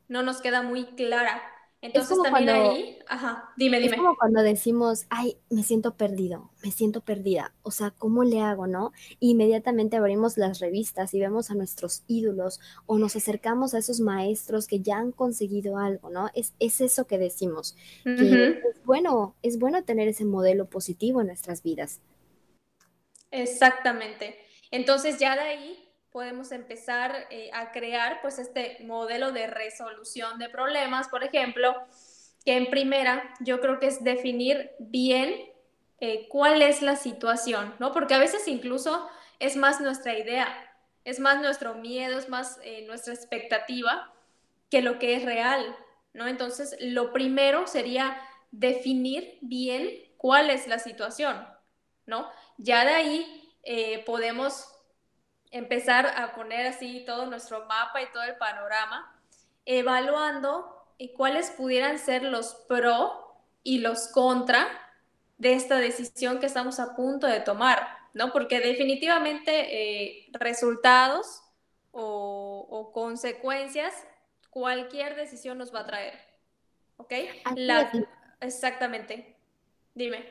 no 0.07 0.23
nos 0.23 0.41
queda 0.41 0.61
muy 0.61 0.85
clara. 0.95 1.41
Entonces 1.83 2.15
también 2.21 2.49
ahí, 2.49 2.99
ajá, 3.07 3.49
dime, 3.57 3.79
dime. 3.79 3.95
Es 3.95 3.97
como 3.97 4.15
cuando 4.15 4.43
decimos, 4.43 5.07
ay, 5.09 5.39
me 5.49 5.63
siento 5.63 5.97
perdido, 5.97 6.51
me 6.63 6.69
siento 6.69 7.01
perdida, 7.01 7.55
o 7.63 7.71
sea, 7.71 7.89
¿cómo 7.89 8.23
le 8.23 8.39
hago, 8.39 8.67
no? 8.67 8.91
inmediatamente 9.19 9.97
abrimos 9.97 10.37
las 10.37 10.59
revistas 10.59 11.11
y 11.15 11.19
vemos 11.19 11.49
a 11.49 11.55
nuestros 11.55 12.03
ídolos 12.05 12.59
o 12.85 12.99
nos 12.99 13.15
acercamos 13.15 13.73
a 13.73 13.79
esos 13.79 13.99
maestros 13.99 14.67
que 14.67 14.81
ya 14.81 14.97
han 14.97 15.11
conseguido 15.11 15.79
algo, 15.79 16.11
¿no? 16.11 16.29
Es, 16.35 16.53
es 16.59 16.81
eso 16.81 17.07
que 17.07 17.17
decimos, 17.17 17.75
que 18.03 18.61
es 18.69 18.85
bueno, 18.85 19.35
es 19.41 19.57
bueno 19.57 19.83
tener 19.83 20.07
ese 20.07 20.23
modelo 20.23 20.69
positivo 20.69 21.21
en 21.21 21.27
nuestras 21.27 21.63
vidas. 21.63 21.99
Exactamente. 23.31 24.37
Entonces 24.69 25.17
ya 25.17 25.33
de 25.33 25.41
ahí 25.41 25.90
podemos 26.11 26.51
empezar 26.51 27.27
eh, 27.29 27.49
a 27.53 27.71
crear 27.71 28.21
pues 28.21 28.37
este 28.37 28.77
modelo 28.83 29.31
de 29.31 29.47
resolución 29.47 30.37
de 30.39 30.49
problemas, 30.49 31.07
por 31.07 31.23
ejemplo, 31.23 31.73
que 32.45 32.57
en 32.57 32.69
primera 32.69 33.33
yo 33.39 33.61
creo 33.61 33.79
que 33.79 33.87
es 33.87 34.03
definir 34.03 34.71
bien 34.79 35.33
eh, 35.99 36.27
cuál 36.27 36.61
es 36.61 36.81
la 36.81 36.95
situación, 36.95 37.73
¿no? 37.79 37.93
Porque 37.93 38.13
a 38.13 38.19
veces 38.19 38.47
incluso 38.47 39.07
es 39.39 39.55
más 39.55 39.79
nuestra 39.79 40.17
idea, 40.17 40.47
es 41.05 41.19
más 41.19 41.41
nuestro 41.41 41.75
miedo, 41.75 42.17
es 42.17 42.27
más 42.27 42.59
eh, 42.63 42.83
nuestra 42.87 43.13
expectativa 43.13 44.13
que 44.69 44.81
lo 44.81 44.99
que 44.99 45.15
es 45.15 45.23
real, 45.23 45.75
¿no? 46.13 46.27
Entonces, 46.27 46.75
lo 46.81 47.13
primero 47.13 47.67
sería 47.67 48.17
definir 48.51 49.37
bien 49.41 49.89
cuál 50.17 50.49
es 50.49 50.67
la 50.67 50.79
situación, 50.79 51.47
¿no? 52.05 52.27
Ya 52.57 52.83
de 52.83 52.91
ahí 52.91 53.37
podemos 54.05 54.70
empezar 55.51 56.07
a 56.07 56.33
poner 56.33 56.67
así 56.67 57.03
todo 57.05 57.25
nuestro 57.25 57.65
mapa 57.65 58.01
y 58.01 58.11
todo 58.11 58.23
el 58.23 58.37
panorama, 58.37 59.13
evaluando 59.65 60.85
eh, 60.97 61.13
cuáles 61.13 61.51
pudieran 61.51 61.99
ser 61.99 62.23
los 62.23 62.55
pro 62.67 63.35
y 63.63 63.79
los 63.79 64.07
contra 64.07 64.67
de 65.37 65.53
esta 65.53 65.77
decisión 65.77 66.39
que 66.39 66.45
estamos 66.45 66.79
a 66.79 66.95
punto 66.95 67.27
de 67.27 67.39
tomar, 67.41 67.87
¿no? 68.13 68.31
Porque 68.31 68.59
definitivamente 68.59 69.51
eh, 69.51 70.29
resultados 70.33 71.43
o, 71.91 72.91
consecuencias, 72.93 73.93
cualquier 74.49 75.15
decisión 75.15 75.57
nos 75.57 75.73
va 75.73 75.81
a 75.81 75.85
traer, 75.85 76.13
¿ok? 76.97 77.13
exactamente. 78.39 79.35
Dime. 79.95 80.25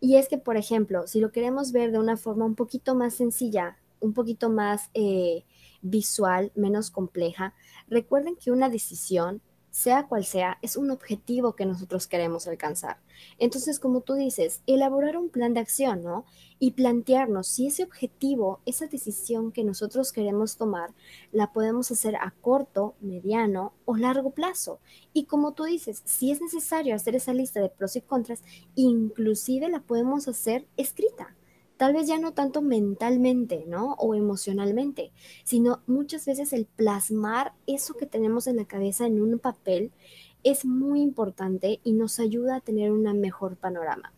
Y 0.00 0.16
es 0.16 0.28
que, 0.28 0.38
por 0.38 0.56
ejemplo, 0.56 1.06
si 1.06 1.20
lo 1.20 1.30
queremos 1.30 1.72
ver 1.72 1.92
de 1.92 1.98
una 1.98 2.16
forma 2.16 2.44
un 2.44 2.54
poquito 2.54 2.94
más 2.94 3.14
sencilla, 3.14 3.78
un 4.04 4.12
poquito 4.12 4.50
más 4.50 4.90
eh, 4.92 5.44
visual, 5.80 6.52
menos 6.54 6.90
compleja, 6.90 7.54
recuerden 7.88 8.36
que 8.36 8.50
una 8.50 8.68
decisión, 8.68 9.40
sea 9.70 10.06
cual 10.06 10.24
sea, 10.24 10.58
es 10.62 10.76
un 10.76 10.90
objetivo 10.90 11.56
que 11.56 11.66
nosotros 11.66 12.06
queremos 12.06 12.46
alcanzar. 12.46 12.98
Entonces, 13.38 13.80
como 13.80 14.02
tú 14.02 14.14
dices, 14.14 14.60
elaborar 14.66 15.16
un 15.16 15.30
plan 15.30 15.52
de 15.52 15.60
acción, 15.60 16.04
¿no? 16.04 16.26
Y 16.60 16.72
plantearnos 16.72 17.48
si 17.48 17.66
ese 17.66 17.82
objetivo, 17.82 18.60
esa 18.66 18.86
decisión 18.86 19.50
que 19.50 19.64
nosotros 19.64 20.12
queremos 20.12 20.56
tomar, 20.56 20.94
la 21.32 21.52
podemos 21.52 21.90
hacer 21.90 22.14
a 22.14 22.32
corto, 22.40 22.94
mediano 23.00 23.72
o 23.84 23.96
largo 23.96 24.30
plazo. 24.30 24.78
Y 25.12 25.24
como 25.24 25.54
tú 25.54 25.64
dices, 25.64 26.02
si 26.04 26.30
es 26.30 26.40
necesario 26.40 26.94
hacer 26.94 27.16
esa 27.16 27.32
lista 27.32 27.60
de 27.60 27.70
pros 27.70 27.96
y 27.96 28.00
contras, 28.00 28.44
inclusive 28.76 29.68
la 29.70 29.80
podemos 29.80 30.28
hacer 30.28 30.66
escrita 30.76 31.34
tal 31.76 31.92
vez 31.92 32.06
ya 32.06 32.18
no 32.18 32.32
tanto 32.32 32.62
mentalmente, 32.62 33.64
¿no? 33.66 33.94
O 33.94 34.14
emocionalmente, 34.14 35.12
sino 35.44 35.80
muchas 35.86 36.26
veces 36.26 36.52
el 36.52 36.66
plasmar 36.66 37.52
eso 37.66 37.94
que 37.94 38.06
tenemos 38.06 38.46
en 38.46 38.56
la 38.56 38.64
cabeza 38.64 39.06
en 39.06 39.20
un 39.22 39.38
papel 39.38 39.92
es 40.44 40.64
muy 40.64 41.00
importante 41.00 41.80
y 41.82 41.92
nos 41.92 42.20
ayuda 42.20 42.56
a 42.56 42.60
tener 42.60 42.92
un 42.92 43.02
mejor 43.20 43.56
panorama. 43.56 44.12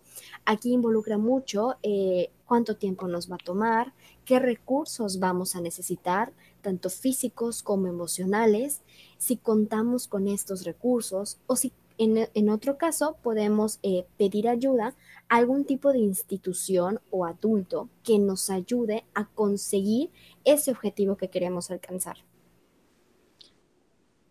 Aquí 0.44 0.72
involucra 0.72 1.18
mucho 1.18 1.76
eh, 1.82 2.30
cuánto 2.46 2.76
tiempo 2.76 3.06
nos 3.06 3.30
va 3.30 3.36
a 3.36 3.44
tomar, 3.44 3.92
qué 4.24 4.38
recursos 4.38 5.18
vamos 5.18 5.54
a 5.54 5.60
necesitar, 5.60 6.32
tanto 6.62 6.90
físicos 6.90 7.62
como 7.62 7.86
emocionales, 7.86 8.82
si 9.18 9.36
contamos 9.36 10.08
con 10.08 10.26
estos 10.26 10.64
recursos 10.64 11.38
o 11.46 11.56
si 11.56 11.72
en, 11.98 12.48
otro 12.50 12.78
caso 12.78 13.16
podemos 13.22 13.78
eh, 13.82 14.06
pedir 14.18 14.48
ayuda 14.48 14.94
a 15.28 15.36
algún 15.36 15.64
tipo 15.64 15.92
de 15.92 15.98
institución 15.98 17.00
o 17.10 17.24
adulto 17.24 17.88
que 18.04 18.18
nos 18.18 18.50
ayude 18.50 19.04
a 19.14 19.26
conseguir 19.26 20.10
ese 20.44 20.70
objetivo 20.70 21.16
que 21.16 21.30
queremos 21.30 21.70
alcanzar. 21.70 22.18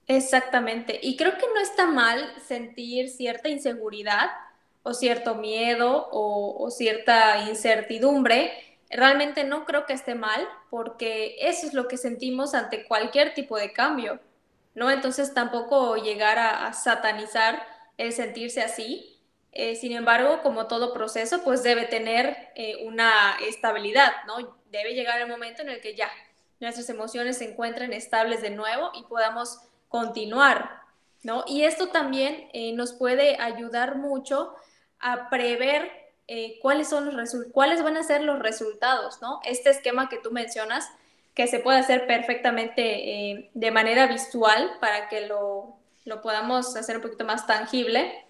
Exactamente. 0.07 0.99
Y 1.01 1.17
creo 1.17 1.33
que 1.33 1.47
no 1.53 1.59
está 1.59 1.87
mal 1.87 2.33
sentir 2.45 3.09
cierta 3.09 3.49
inseguridad 3.49 4.29
o 4.83 4.93
cierto 4.93 5.33
miedo 5.35 6.09
o, 6.11 6.69
cierta 6.69 7.49
incertidumbre. 7.49 8.51
Realmente 8.89 9.43
no 9.43 9.65
creo 9.65 9.87
que 9.87 9.93
esté 9.93 10.13
mal 10.13 10.47
porque 10.69 11.37
eso 11.39 11.65
es 11.65 11.73
lo 11.73 11.87
que 11.87 11.97
sentimos 11.97 12.53
ante 12.53 12.85
cualquier 12.85 13.33
tipo 13.33 13.57
de 13.57 13.73
cambio, 13.73 14.19
¿no? 14.75 14.91
Entonces 14.91 15.33
tampoco 15.33 15.95
llegar 15.95 16.37
a, 16.37 16.71
satanizar 16.73 17.65
el 17.97 18.13
sentirse 18.13 18.61
así. 18.61 19.17
Eh, 19.53 19.75
sin 19.75 19.93
embargo, 19.93 20.41
como 20.43 20.67
todo 20.67 20.93
proceso, 20.93 21.41
pues 21.43 21.63
debe 21.63 21.85
tener 21.85 22.49
eh, 22.55 22.85
una 22.85 23.37
estabilidad, 23.41 24.11
¿no? 24.27 24.57
Debe 24.69 24.93
llegar 24.93 25.21
el 25.21 25.29
momento 25.29 25.61
en 25.61 25.69
el 25.69 25.79
que 25.79 25.95
ya 25.95 26.09
nuestras 26.59 26.89
emociones 26.89 27.37
se 27.37 27.49
encuentren 27.49 27.93
estables 27.93 28.41
de 28.41 28.49
nuevo 28.49 28.91
y 28.93 29.03
podamos 29.03 29.61
continuar, 29.87 30.81
¿no? 31.23 31.45
Y 31.47 31.63
esto 31.63 31.87
también 31.87 32.49
eh, 32.51 32.73
nos 32.73 32.91
puede 32.91 33.39
ayudar 33.39 33.95
mucho 33.95 34.53
a 34.99 35.29
prever 35.29 35.89
cuáles, 36.59 36.89
son 36.89 37.15
los 37.15 37.35
cuáles 37.53 37.83
van 37.83 37.97
a 37.97 38.03
ser 38.03 38.23
los 38.23 38.39
resultados, 38.39 39.21
¿no? 39.21 39.39
Este 39.43 39.69
esquema 39.69 40.09
que 40.09 40.17
tú 40.17 40.31
mencionas, 40.31 40.89
que 41.35 41.47
se 41.47 41.59
puede 41.59 41.79
hacer 41.79 42.07
perfectamente 42.07 43.31
eh, 43.31 43.51
de 43.53 43.71
manera 43.71 44.07
visual 44.07 44.77
para 44.79 45.09
que 45.09 45.27
lo, 45.27 45.75
lo, 46.05 46.21
podamos 46.21 46.75
hacer 46.75 46.95
un 46.95 47.01
poquito 47.03 47.25
más 47.25 47.45
tangible, 47.45 48.25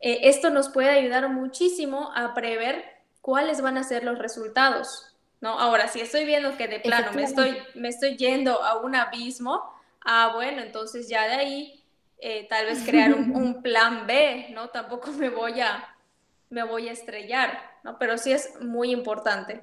esto 0.00 0.50
nos 0.50 0.68
puede 0.68 0.90
ayudar 0.90 1.28
muchísimo 1.28 2.12
a 2.14 2.32
prever 2.32 2.84
cuáles 3.20 3.60
van 3.60 3.76
a 3.76 3.84
ser 3.84 4.04
los 4.04 4.18
resultados, 4.18 5.14
¿no? 5.40 5.58
Ahora, 5.58 5.88
si 5.88 6.00
estoy 6.00 6.24
viendo 6.24 6.56
que 6.56 6.68
de 6.68 6.80
plano 6.80 7.12
me 7.12 7.24
estoy, 7.24 7.58
me 7.74 7.88
estoy 7.88 8.16
yendo 8.16 8.62
a 8.62 8.78
un 8.78 8.94
abismo, 8.94 9.62
ah, 10.04 10.32
bueno, 10.34 10.62
entonces 10.62 11.08
ya 11.08 11.26
de 11.28 11.34
ahí 11.34 11.84
eh, 12.20 12.46
tal 12.48 12.66
vez 12.66 12.82
crear 12.84 13.12
un, 13.14 13.62
plan 13.62 14.06
B, 14.06 14.48
¿no? 14.54 14.70
Tampoco 14.70 15.10
me 15.12 15.28
voy 15.28 15.60
a, 15.60 15.94
me 16.50 16.62
voy 16.62 16.88
a 16.88 16.92
estrellar, 16.92 17.60
¿no? 17.84 17.98
Pero 17.98 18.18
sí 18.18 18.32
es 18.32 18.60
muy 18.60 18.90
importante. 18.90 19.60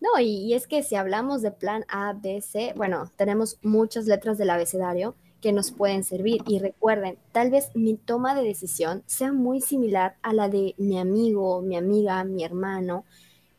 No, 0.00 0.20
y, 0.20 0.52
es 0.54 0.66
que 0.66 0.82
si 0.82 0.94
hablamos 0.94 1.42
de 1.42 1.50
plan 1.50 1.84
A, 1.88 2.12
B, 2.12 2.40
C, 2.42 2.74
bueno, 2.76 3.10
tenemos 3.16 3.58
muchas 3.62 4.06
letras 4.06 4.36
del 4.38 4.50
abecedario 4.50 5.14
que 5.40 5.52
nos 5.52 5.70
pueden 5.70 6.04
servir. 6.04 6.42
Y 6.46 6.58
recuerden, 6.58 7.18
tal 7.32 7.50
vez 7.50 7.70
mi 7.74 7.94
toma 7.94 8.34
de 8.34 8.44
decisión 8.44 9.02
sea 9.06 9.32
muy 9.32 9.60
similar 9.60 10.16
a 10.22 10.32
la 10.32 10.48
de 10.48 10.74
mi 10.76 10.98
amigo, 10.98 11.62
mi 11.62 11.76
amiga, 11.76 12.22
mi 12.24 12.44
hermano, 12.44 13.04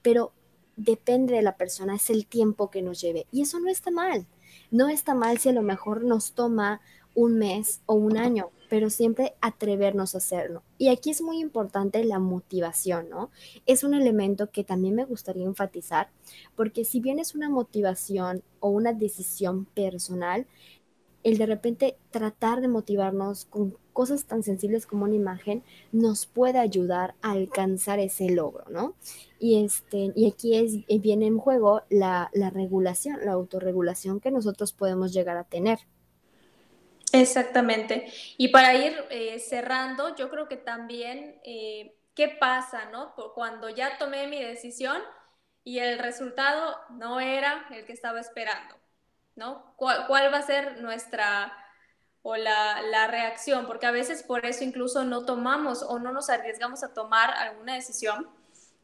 pero 0.01 0.31
depende 0.75 1.33
de 1.33 1.41
la 1.41 1.57
persona, 1.57 1.95
es 1.95 2.09
el 2.09 2.27
tiempo 2.27 2.69
que 2.69 2.81
nos 2.81 3.01
lleve. 3.01 3.25
Y 3.31 3.41
eso 3.41 3.59
no 3.59 3.69
está 3.69 3.91
mal. 3.91 4.27
No 4.69 4.89
está 4.89 5.15
mal 5.15 5.39
si 5.39 5.49
a 5.49 5.53
lo 5.53 5.63
mejor 5.63 6.03
nos 6.03 6.33
toma 6.33 6.81
un 7.15 7.37
mes 7.39 7.81
o 7.87 7.95
un 7.95 8.15
año, 8.17 8.51
pero 8.69 8.89
siempre 8.89 9.33
atrevernos 9.41 10.15
a 10.15 10.19
hacerlo. 10.19 10.63
Y 10.77 10.89
aquí 10.89 11.09
es 11.09 11.21
muy 11.21 11.39
importante 11.39 12.03
la 12.03 12.19
motivación, 12.19 13.09
¿no? 13.09 13.29
Es 13.65 13.83
un 13.83 13.93
elemento 13.93 14.51
que 14.51 14.63
también 14.63 14.95
me 14.95 15.05
gustaría 15.05 15.45
enfatizar, 15.45 16.09
porque 16.55 16.85
si 16.85 16.99
bien 16.99 17.19
es 17.19 17.35
una 17.35 17.49
motivación 17.49 18.43
o 18.59 18.69
una 18.69 18.93
decisión 18.93 19.65
personal, 19.65 20.47
el 21.23 21.37
de 21.37 21.45
repente 21.45 21.97
tratar 22.09 22.61
de 22.61 22.67
motivarnos 22.67 23.45
con 23.45 23.75
cosas 23.91 24.25
tan 24.25 24.43
sensibles 24.43 24.85
como 24.85 25.05
una 25.05 25.15
imagen 25.15 25.63
nos 25.91 26.25
puede 26.25 26.59
ayudar 26.59 27.15
a 27.21 27.31
alcanzar 27.31 27.99
ese 27.99 28.29
logro, 28.29 28.63
¿no? 28.69 28.93
Y, 29.39 29.63
este, 29.63 30.13
y 30.15 30.27
aquí 30.29 30.55
es, 30.55 30.85
eh, 30.87 30.99
viene 30.99 31.25
en 31.27 31.37
juego 31.37 31.81
la, 31.89 32.29
regulación, 32.53 33.17
la 33.25 33.33
autorregulación 33.33 34.19
que 34.19 34.31
nosotros 34.31 34.71
podemos 34.71 35.13
llegar 35.13 35.35
a 35.35 35.43
tener. 35.43 35.79
Exactamente. 37.11 38.11
Y 38.37 38.49
para 38.49 38.73
ir 38.75 39.05
eh, 39.09 39.39
cerrando, 39.39 40.15
yo 40.15 40.29
creo 40.29 40.47
que 40.47 40.57
también, 40.57 41.39
eh, 41.43 41.95
¿qué 42.15 42.27
pasa, 42.27 42.85
no? 42.91 43.15
Cuando 43.33 43.69
ya 43.69 43.97
tomé 43.97 44.27
mi 44.27 44.41
decisión 44.43 45.01
y 45.63 45.79
el 45.79 45.99
resultado 45.99 46.77
no 46.91 47.19
era 47.19 47.67
el 47.71 47.85
que 47.85 47.93
estaba 47.93 48.19
esperando. 48.19 48.77
¿no? 49.37 49.73
¿Cuál, 49.77 50.33
va 50.33 50.39
a 50.39 50.41
ser 50.41 50.81
nuestra 50.81 51.55
o 52.23 52.35
la, 52.35 53.07
reacción? 53.07 53.67
Porque 53.67 53.85
a 53.85 53.91
veces 53.91 54.23
por 54.23 54.45
eso 54.45 54.63
incluso 54.65 55.05
no 55.05 55.25
tomamos 55.25 55.83
o 55.83 55.99
no 55.99 56.11
nos 56.11 56.29
arriesgamos 56.29 56.83
a 56.83 56.93
tomar 56.93 57.29
alguna 57.29 57.75
decisión 57.75 58.27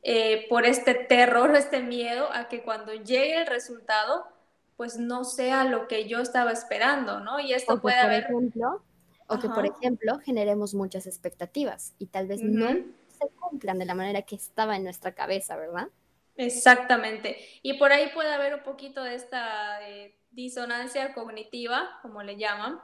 eh, 0.04 0.48
por 0.50 0.66
este 0.66 0.94
terror 0.94 1.56
este 1.56 1.82
miedo 1.82 2.30
a 2.32 2.48
que 2.48 2.62
cuando 2.62 2.94
llegue 2.94 3.42
el 3.42 3.48
resultado, 3.48 4.28
pues 4.76 4.98
no 4.98 5.24
sea 5.24 5.64
lo 5.64 5.88
que 5.88 6.08
yo 6.08 6.20
estaba 6.20 6.52
esperando, 6.52 7.20
¿no? 7.20 7.40
Y 7.40 7.54
esto 7.54 7.82
puede 7.82 8.00
haber... 8.00 8.24
Ejemplo, 8.24 8.84
o 9.28 9.40
que, 9.40 9.50
por 9.50 9.66
ejemplo, 9.66 10.20
generemos 10.20 10.74
muchas 10.74 11.08
expectativas 11.08 11.94
y 11.98 12.08
tal 12.08 12.28
vez 12.28 12.42
no 12.42 12.68
se 12.68 13.28
cumplan 13.40 13.80
de 13.80 13.86
la 13.86 13.96
manera 13.96 14.22
que 14.24 14.36
estaba 14.36 14.76
en 14.76 14.84
nuestra 14.84 15.14
cabeza, 15.14 15.56
¿verdad? 15.56 15.88
Exactamente. 16.36 17.38
Y 17.62 17.74
por 17.74 17.92
ahí 17.92 18.10
puede 18.14 18.34
haber 18.34 18.56
un 18.56 18.64
poquito 18.64 19.04
de 19.04 19.16
esta 19.16 19.88
eh, 19.88 20.16
disonancia 20.32 21.14
cognitiva, 21.14 22.00
como 22.02 22.24
le 22.24 22.38
llaman, 22.38 22.80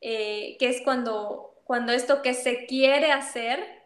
eh, 0.00 0.56
que 0.58 0.68
es 0.68 0.82
cuando, 0.82 1.54
cuando 1.64 1.92
esto 1.92 2.22
que 2.22 2.34
se 2.34 2.66
quiere 2.66 3.12
hacer 3.12 3.84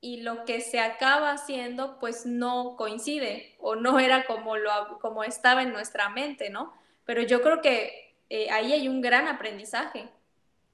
y 0.00 0.22
lo 0.22 0.44
que 0.44 0.60
se 0.60 0.80
acaba 0.80 1.30
haciendo 1.30 1.98
pues 1.98 2.26
no 2.26 2.76
coincide 2.76 3.56
o 3.58 3.74
no 3.74 3.98
era 3.98 4.26
como, 4.26 4.56
lo, 4.56 4.98
como 5.00 5.24
estaba 5.24 5.62
en 5.62 5.72
nuestra 5.72 6.08
mente, 6.08 6.50
¿no? 6.50 6.72
Pero 7.04 7.22
yo 7.22 7.42
creo 7.42 7.60
que 7.60 8.16
eh, 8.30 8.50
ahí 8.50 8.72
hay 8.72 8.88
un 8.88 9.00
gran 9.00 9.28
aprendizaje, 9.28 10.08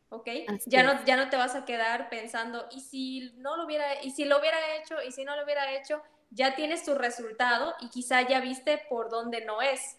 ¿ok? 0.09 0.29
ya 0.67 0.83
no, 0.83 1.05
ya 1.05 1.17
no 1.17 1.31
te 1.31 1.37
vas 1.37 1.55
a 1.55 1.65
quedar 1.65 2.09
pensando, 2.09 2.69
¿y 2.71 2.81
si 2.81 3.33
no 3.37 3.57
lo 3.57 3.65
hubiera, 3.65 4.03
y 4.03 4.11
si 4.11 4.25
lo 4.25 4.39
hubiera 4.39 4.77
hecho, 4.77 4.97
y 5.07 5.13
si 5.13 5.25
no 5.25 5.37
lo 5.37 5.45
hubiera 5.45 5.73
hecho? 5.73 6.03
Ya 6.31 6.55
tienes 6.55 6.85
tu 6.85 6.95
resultado 6.95 7.75
y 7.81 7.89
quizá 7.89 8.23
ya 8.23 8.41
viste 8.41 8.81
por 8.89 9.11
dónde 9.11 9.45
no 9.45 9.63
es. 9.63 9.99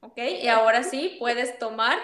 ¿ok? 0.00 0.18
Y 0.42 0.48
ahora 0.48 0.82
sí 0.82 1.16
puedes 1.18 1.58
tomar 1.58 1.98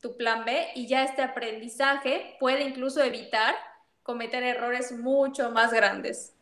tu 0.00 0.16
plan 0.16 0.44
B 0.44 0.68
y 0.74 0.86
ya 0.86 1.04
este 1.04 1.22
aprendizaje 1.22 2.36
puede 2.38 2.62
incluso 2.62 3.02
evitar 3.02 3.54
cometer 4.02 4.42
errores 4.42 4.92
mucho 4.92 5.50
más 5.50 5.72
grandes. 5.72 6.34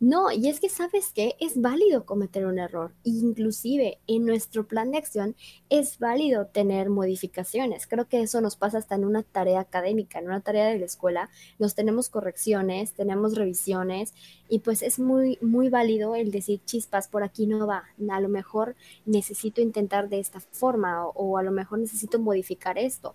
No, 0.00 0.30
y 0.32 0.48
es 0.48 0.60
que 0.60 0.68
sabes 0.68 1.12
que 1.14 1.36
es 1.40 1.60
válido 1.60 2.04
cometer 2.04 2.46
un 2.46 2.58
error. 2.58 2.92
Inclusive 3.04 4.00
en 4.06 4.26
nuestro 4.26 4.66
plan 4.66 4.90
de 4.90 4.98
acción 4.98 5.36
es 5.70 5.98
válido 5.98 6.46
tener 6.46 6.90
modificaciones. 6.90 7.86
Creo 7.86 8.06
que 8.08 8.20
eso 8.20 8.40
nos 8.40 8.56
pasa 8.56 8.78
hasta 8.78 8.96
en 8.96 9.04
una 9.04 9.22
tarea 9.22 9.60
académica, 9.60 10.18
en 10.18 10.26
una 10.26 10.40
tarea 10.40 10.66
de 10.66 10.78
la 10.78 10.84
escuela. 10.84 11.30
Nos 11.58 11.74
tenemos 11.74 12.08
correcciones, 12.08 12.92
tenemos 12.92 13.34
revisiones 13.34 14.12
y 14.48 14.58
pues 14.58 14.82
es 14.82 14.98
muy, 14.98 15.38
muy 15.40 15.68
válido 15.70 16.16
el 16.16 16.32
decir 16.32 16.60
chispas, 16.64 17.08
por 17.08 17.22
aquí 17.22 17.46
no 17.46 17.66
va. 17.66 17.84
A 18.10 18.20
lo 18.20 18.28
mejor 18.28 18.74
necesito 19.06 19.62
intentar 19.62 20.08
de 20.08 20.18
esta 20.18 20.40
forma 20.40 21.06
o, 21.06 21.12
o 21.14 21.38
a 21.38 21.42
lo 21.42 21.52
mejor 21.52 21.78
necesito 21.78 22.18
modificar 22.18 22.78
esto. 22.78 23.14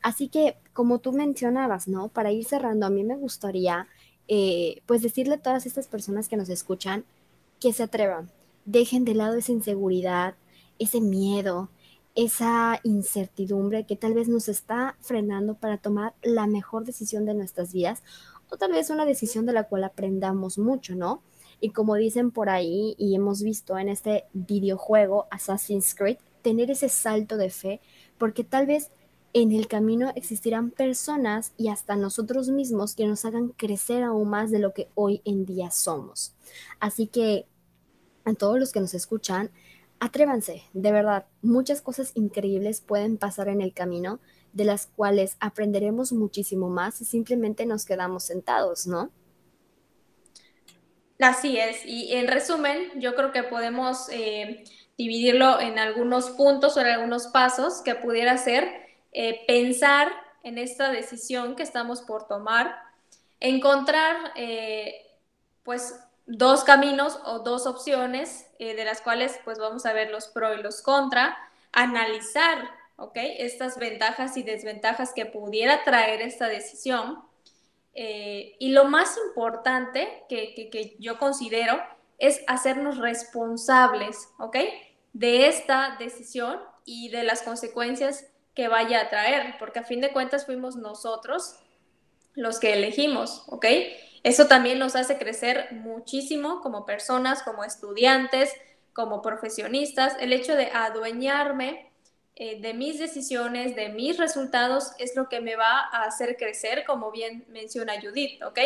Así 0.00 0.28
que 0.28 0.56
como 0.72 1.00
tú 1.00 1.12
mencionabas, 1.12 1.88
¿no? 1.88 2.08
Para 2.08 2.32
ir 2.32 2.44
cerrando, 2.44 2.86
a 2.86 2.90
mí 2.90 3.04
me 3.04 3.16
gustaría 3.16 3.88
eh, 4.28 4.82
pues 4.86 5.02
decirle 5.02 5.34
a 5.34 5.42
todas 5.42 5.66
estas 5.66 5.86
personas 5.86 6.28
que 6.28 6.36
nos 6.36 6.48
escuchan 6.48 7.04
que 7.58 7.72
se 7.72 7.82
atrevan, 7.82 8.30
dejen 8.64 9.04
de 9.04 9.14
lado 9.14 9.36
esa 9.36 9.52
inseguridad, 9.52 10.34
ese 10.78 11.00
miedo, 11.00 11.68
esa 12.14 12.80
incertidumbre 12.82 13.84
que 13.84 13.96
tal 13.96 14.14
vez 14.14 14.28
nos 14.28 14.48
está 14.48 14.96
frenando 15.00 15.54
para 15.54 15.78
tomar 15.78 16.14
la 16.22 16.46
mejor 16.46 16.84
decisión 16.84 17.24
de 17.24 17.34
nuestras 17.34 17.72
vidas 17.72 18.02
o 18.50 18.56
tal 18.56 18.72
vez 18.72 18.90
una 18.90 19.04
decisión 19.04 19.46
de 19.46 19.52
la 19.52 19.64
cual 19.64 19.84
aprendamos 19.84 20.58
mucho, 20.58 20.94
¿no? 20.96 21.22
Y 21.60 21.70
como 21.70 21.94
dicen 21.94 22.30
por 22.30 22.48
ahí 22.48 22.94
y 22.98 23.14
hemos 23.14 23.42
visto 23.42 23.78
en 23.78 23.88
este 23.88 24.24
videojuego 24.32 25.26
Assassin's 25.30 25.94
Creed, 25.94 26.18
tener 26.42 26.70
ese 26.70 26.88
salto 26.88 27.36
de 27.36 27.50
fe, 27.50 27.80
porque 28.18 28.44
tal 28.44 28.66
vez 28.66 28.90
en 29.32 29.52
el 29.52 29.68
camino 29.68 30.12
existirán 30.16 30.70
personas 30.70 31.52
y 31.56 31.68
hasta 31.68 31.96
nosotros 31.96 32.48
mismos 32.48 32.94
que 32.94 33.06
nos 33.06 33.24
hagan 33.24 33.48
crecer 33.50 34.02
aún 34.02 34.28
más 34.30 34.50
de 34.50 34.58
lo 34.58 34.72
que 34.74 34.88
hoy 34.94 35.22
en 35.24 35.46
día 35.46 35.70
somos. 35.70 36.34
Así 36.80 37.06
que 37.06 37.46
a 38.24 38.34
todos 38.34 38.58
los 38.58 38.72
que 38.72 38.80
nos 38.80 38.94
escuchan, 38.94 39.50
atrévanse, 40.00 40.64
de 40.72 40.92
verdad, 40.92 41.26
muchas 41.42 41.80
cosas 41.80 42.12
increíbles 42.14 42.80
pueden 42.80 43.18
pasar 43.18 43.48
en 43.48 43.60
el 43.60 43.72
camino 43.72 44.18
de 44.52 44.64
las 44.64 44.86
cuales 44.86 45.36
aprenderemos 45.38 46.12
muchísimo 46.12 46.68
más 46.68 46.96
si 46.96 47.04
simplemente 47.04 47.66
nos 47.66 47.84
quedamos 47.84 48.24
sentados, 48.24 48.86
¿no? 48.86 49.10
Así 51.20 51.58
es, 51.58 51.84
y 51.84 52.14
en 52.14 52.28
resumen, 52.28 52.98
yo 52.98 53.14
creo 53.14 53.30
que 53.30 53.42
podemos 53.42 54.08
eh, 54.10 54.64
dividirlo 54.96 55.60
en 55.60 55.78
algunos 55.78 56.30
puntos 56.30 56.76
o 56.76 56.80
en 56.80 56.86
algunos 56.86 57.26
pasos 57.26 57.82
que 57.82 57.94
pudiera 57.94 58.38
ser 58.38 58.89
eh, 59.12 59.44
pensar 59.46 60.12
en 60.42 60.58
esta 60.58 60.90
decisión 60.90 61.56
que 61.56 61.62
estamos 61.62 62.02
por 62.02 62.26
tomar, 62.26 62.76
encontrar 63.40 64.32
eh, 64.36 65.06
pues 65.62 65.98
dos 66.26 66.64
caminos 66.64 67.18
o 67.24 67.40
dos 67.40 67.66
opciones 67.66 68.46
de 68.58 68.84
las 68.84 69.00
cuales 69.00 69.40
pues 69.44 69.58
vamos 69.58 69.84
a 69.84 69.92
ver 69.92 70.10
los 70.10 70.28
pros 70.28 70.58
y 70.58 70.62
los 70.62 70.80
contra, 70.80 71.36
analizar, 71.72 72.70
¿ok? 72.96 73.16
Estas 73.16 73.78
ventajas 73.78 74.36
y 74.36 74.42
desventajas 74.42 75.12
que 75.12 75.26
pudiera 75.26 75.82
traer 75.82 76.20
esta 76.20 76.46
decisión 76.48 77.24
eh, 77.94 78.54
y 78.58 78.70
lo 78.70 78.84
más 78.84 79.16
importante 79.26 80.24
que, 80.28 80.96
yo 80.98 81.18
considero 81.18 81.80
es 82.18 82.42
hacernos 82.46 82.98
responsables, 82.98 84.28
¿ok? 84.38 84.56
De 85.12 85.48
esta 85.48 85.96
decisión 85.98 86.60
y 86.84 87.08
de 87.08 87.24
las 87.24 87.42
consecuencias 87.42 88.26
que 88.54 88.68
vaya 88.68 89.02
a 89.02 89.08
traer, 89.08 89.56
porque 89.58 89.80
a 89.80 89.84
fin 89.84 90.00
de 90.00 90.12
cuentas 90.12 90.46
fuimos 90.46 90.76
nosotros 90.76 91.56
los 92.34 92.58
que 92.58 92.74
elegimos, 92.74 93.44
¿ok? 93.48 93.66
Eso 94.22 94.46
también 94.46 94.78
nos 94.78 94.96
hace 94.96 95.18
crecer 95.18 95.68
muchísimo 95.72 96.60
como 96.60 96.84
personas, 96.84 97.42
como 97.42 97.64
estudiantes, 97.64 98.52
como 98.92 99.22
profesionistas, 99.22 100.16
el 100.20 100.32
hecho 100.32 100.56
de 100.56 100.66
adueñarme 100.66 101.90
eh, 102.36 102.60
de 102.60 102.74
mis 102.74 102.98
decisiones, 102.98 103.76
de 103.76 103.90
mis 103.90 104.16
resultados, 104.16 104.92
es 104.98 105.14
lo 105.16 105.28
que 105.28 105.40
me 105.40 105.56
va 105.56 105.80
a 105.92 106.04
hacer 106.04 106.36
crecer, 106.36 106.84
como 106.86 107.10
bien 107.10 107.44
menciona 107.48 108.00
Judith, 108.00 108.42
¿ok? 108.42 108.58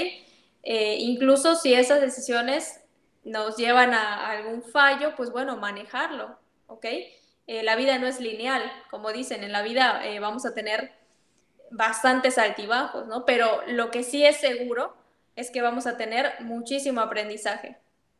Eh, 0.62 0.96
incluso 1.00 1.56
si 1.56 1.74
esas 1.74 2.00
decisiones 2.00 2.80
nos 3.24 3.56
llevan 3.56 3.92
a, 3.94 4.30
algún 4.30 4.62
fallo, 4.62 5.14
pues 5.16 5.30
bueno, 5.30 5.56
manejarlo, 5.56 6.38
¿ok? 6.66 6.86
Eh, 7.46 7.62
la 7.62 7.76
vida 7.76 7.98
no 7.98 8.06
es 8.06 8.20
lineal, 8.20 8.62
como 8.90 9.12
dicen, 9.12 9.44
en 9.44 9.52
la 9.52 9.62
vida 9.62 10.02
vamos 10.20 10.46
a 10.46 10.54
tener 10.54 10.92
bastantes 11.70 12.38
altibajos, 12.38 13.06
¿no? 13.06 13.26
Pero 13.26 13.62
lo 13.66 13.90
que 13.90 14.02
sí 14.02 14.24
es 14.24 14.38
seguro 14.38 14.96
es 15.36 15.50
que 15.50 15.62
vamos 15.62 15.86
a 15.86 15.96
tener 15.96 16.32
muchísimo 16.40 17.00
aprendizaje. 17.00 17.78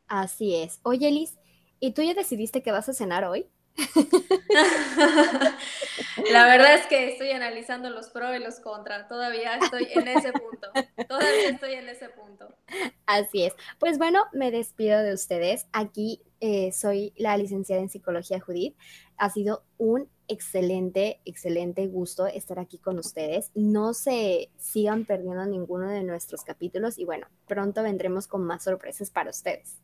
Así 0.09 0.57
es. 0.57 0.81
Oye, 0.83 1.11
Liz, 1.11 1.39
¿y 1.81 1.93
tú 1.93 2.03
ya 2.03 2.15
decidiste 2.15 2.63
que 2.63 2.73
vas 2.73 2.89
a 2.89 2.95
cenar 2.95 3.25
hoy? 3.25 3.47
La 6.31 6.47
verdad 6.47 6.75
es 6.75 6.87
que 6.87 7.09
estoy 7.09 7.31
analizando 7.31 7.91
los 7.91 8.11
pros 8.11 8.37
y 8.37 8.39
los 8.39 8.61
contras. 8.61 9.09
Todavía 9.09 9.57
estoy 9.57 9.89
en 9.93 10.07
ese 10.09 10.31
punto. 10.33 10.69
Todavía 11.09 11.49
estoy 11.49 11.73
en 11.75 11.89
ese 11.89 12.09
punto. 12.11 12.55
Así 13.07 13.45
es. 13.45 13.55
Pues 13.79 13.99
bueno, 13.99 14.25
me 14.33 14.53
despido 14.53 15.03
de 15.03 15.13
ustedes. 15.13 15.67
Aquí 15.73 16.23
eh, 16.41 16.73
soy 16.73 17.13
la 17.17 17.37
licenciada 17.37 17.83
en 17.83 17.91
psicología 17.91 18.41
Judith. 18.41 18.75
Ha 19.17 19.31
sido 19.31 19.65
un 19.79 20.09
excelente, 20.29 21.21
excelente 21.25 21.87
gusto 21.87 22.27
estar 22.27 22.59
aquí 22.59 22.79
con 22.79 22.99
ustedes. 22.99 23.51
No 23.55 23.95
se 23.95 24.51
sigan 24.59 25.05
perdiendo 25.05 25.45
ninguno 25.47 25.89
de 25.89 26.03
nuestros 26.03 26.45
capítulos 26.45 26.99
y 26.99 27.05
bueno, 27.05 27.27
pronto 27.47 27.83
vendremos 27.83 28.27
con 28.27 28.45
más 28.45 28.65
sorpresas 28.65 29.11
para 29.11 29.31
ustedes. 29.31 29.79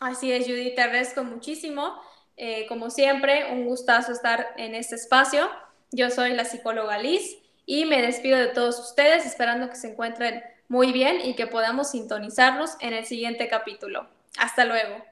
Así 0.00 0.32
es, 0.32 0.46
Judith, 0.46 0.74
te 0.74 0.82
agradezco 0.82 1.24
muchísimo. 1.24 1.94
Eh, 2.36 2.66
como 2.68 2.90
siempre, 2.90 3.52
un 3.52 3.64
gustazo 3.64 4.12
estar 4.12 4.48
en 4.56 4.74
este 4.74 4.96
espacio. 4.96 5.48
Yo 5.90 6.10
soy 6.10 6.34
la 6.34 6.44
psicóloga 6.44 6.98
Liz 6.98 7.38
y 7.64 7.86
me 7.86 8.02
despido 8.02 8.38
de 8.38 8.48
todos 8.48 8.78
ustedes 8.78 9.24
esperando 9.24 9.70
que 9.70 9.76
se 9.76 9.92
encuentren 9.92 10.42
muy 10.68 10.92
bien 10.92 11.20
y 11.22 11.34
que 11.34 11.46
podamos 11.46 11.90
sintonizarnos 11.90 12.72
en 12.80 12.92
el 12.92 13.06
siguiente 13.06 13.48
capítulo. 13.48 14.06
Hasta 14.38 14.64
luego. 14.64 15.02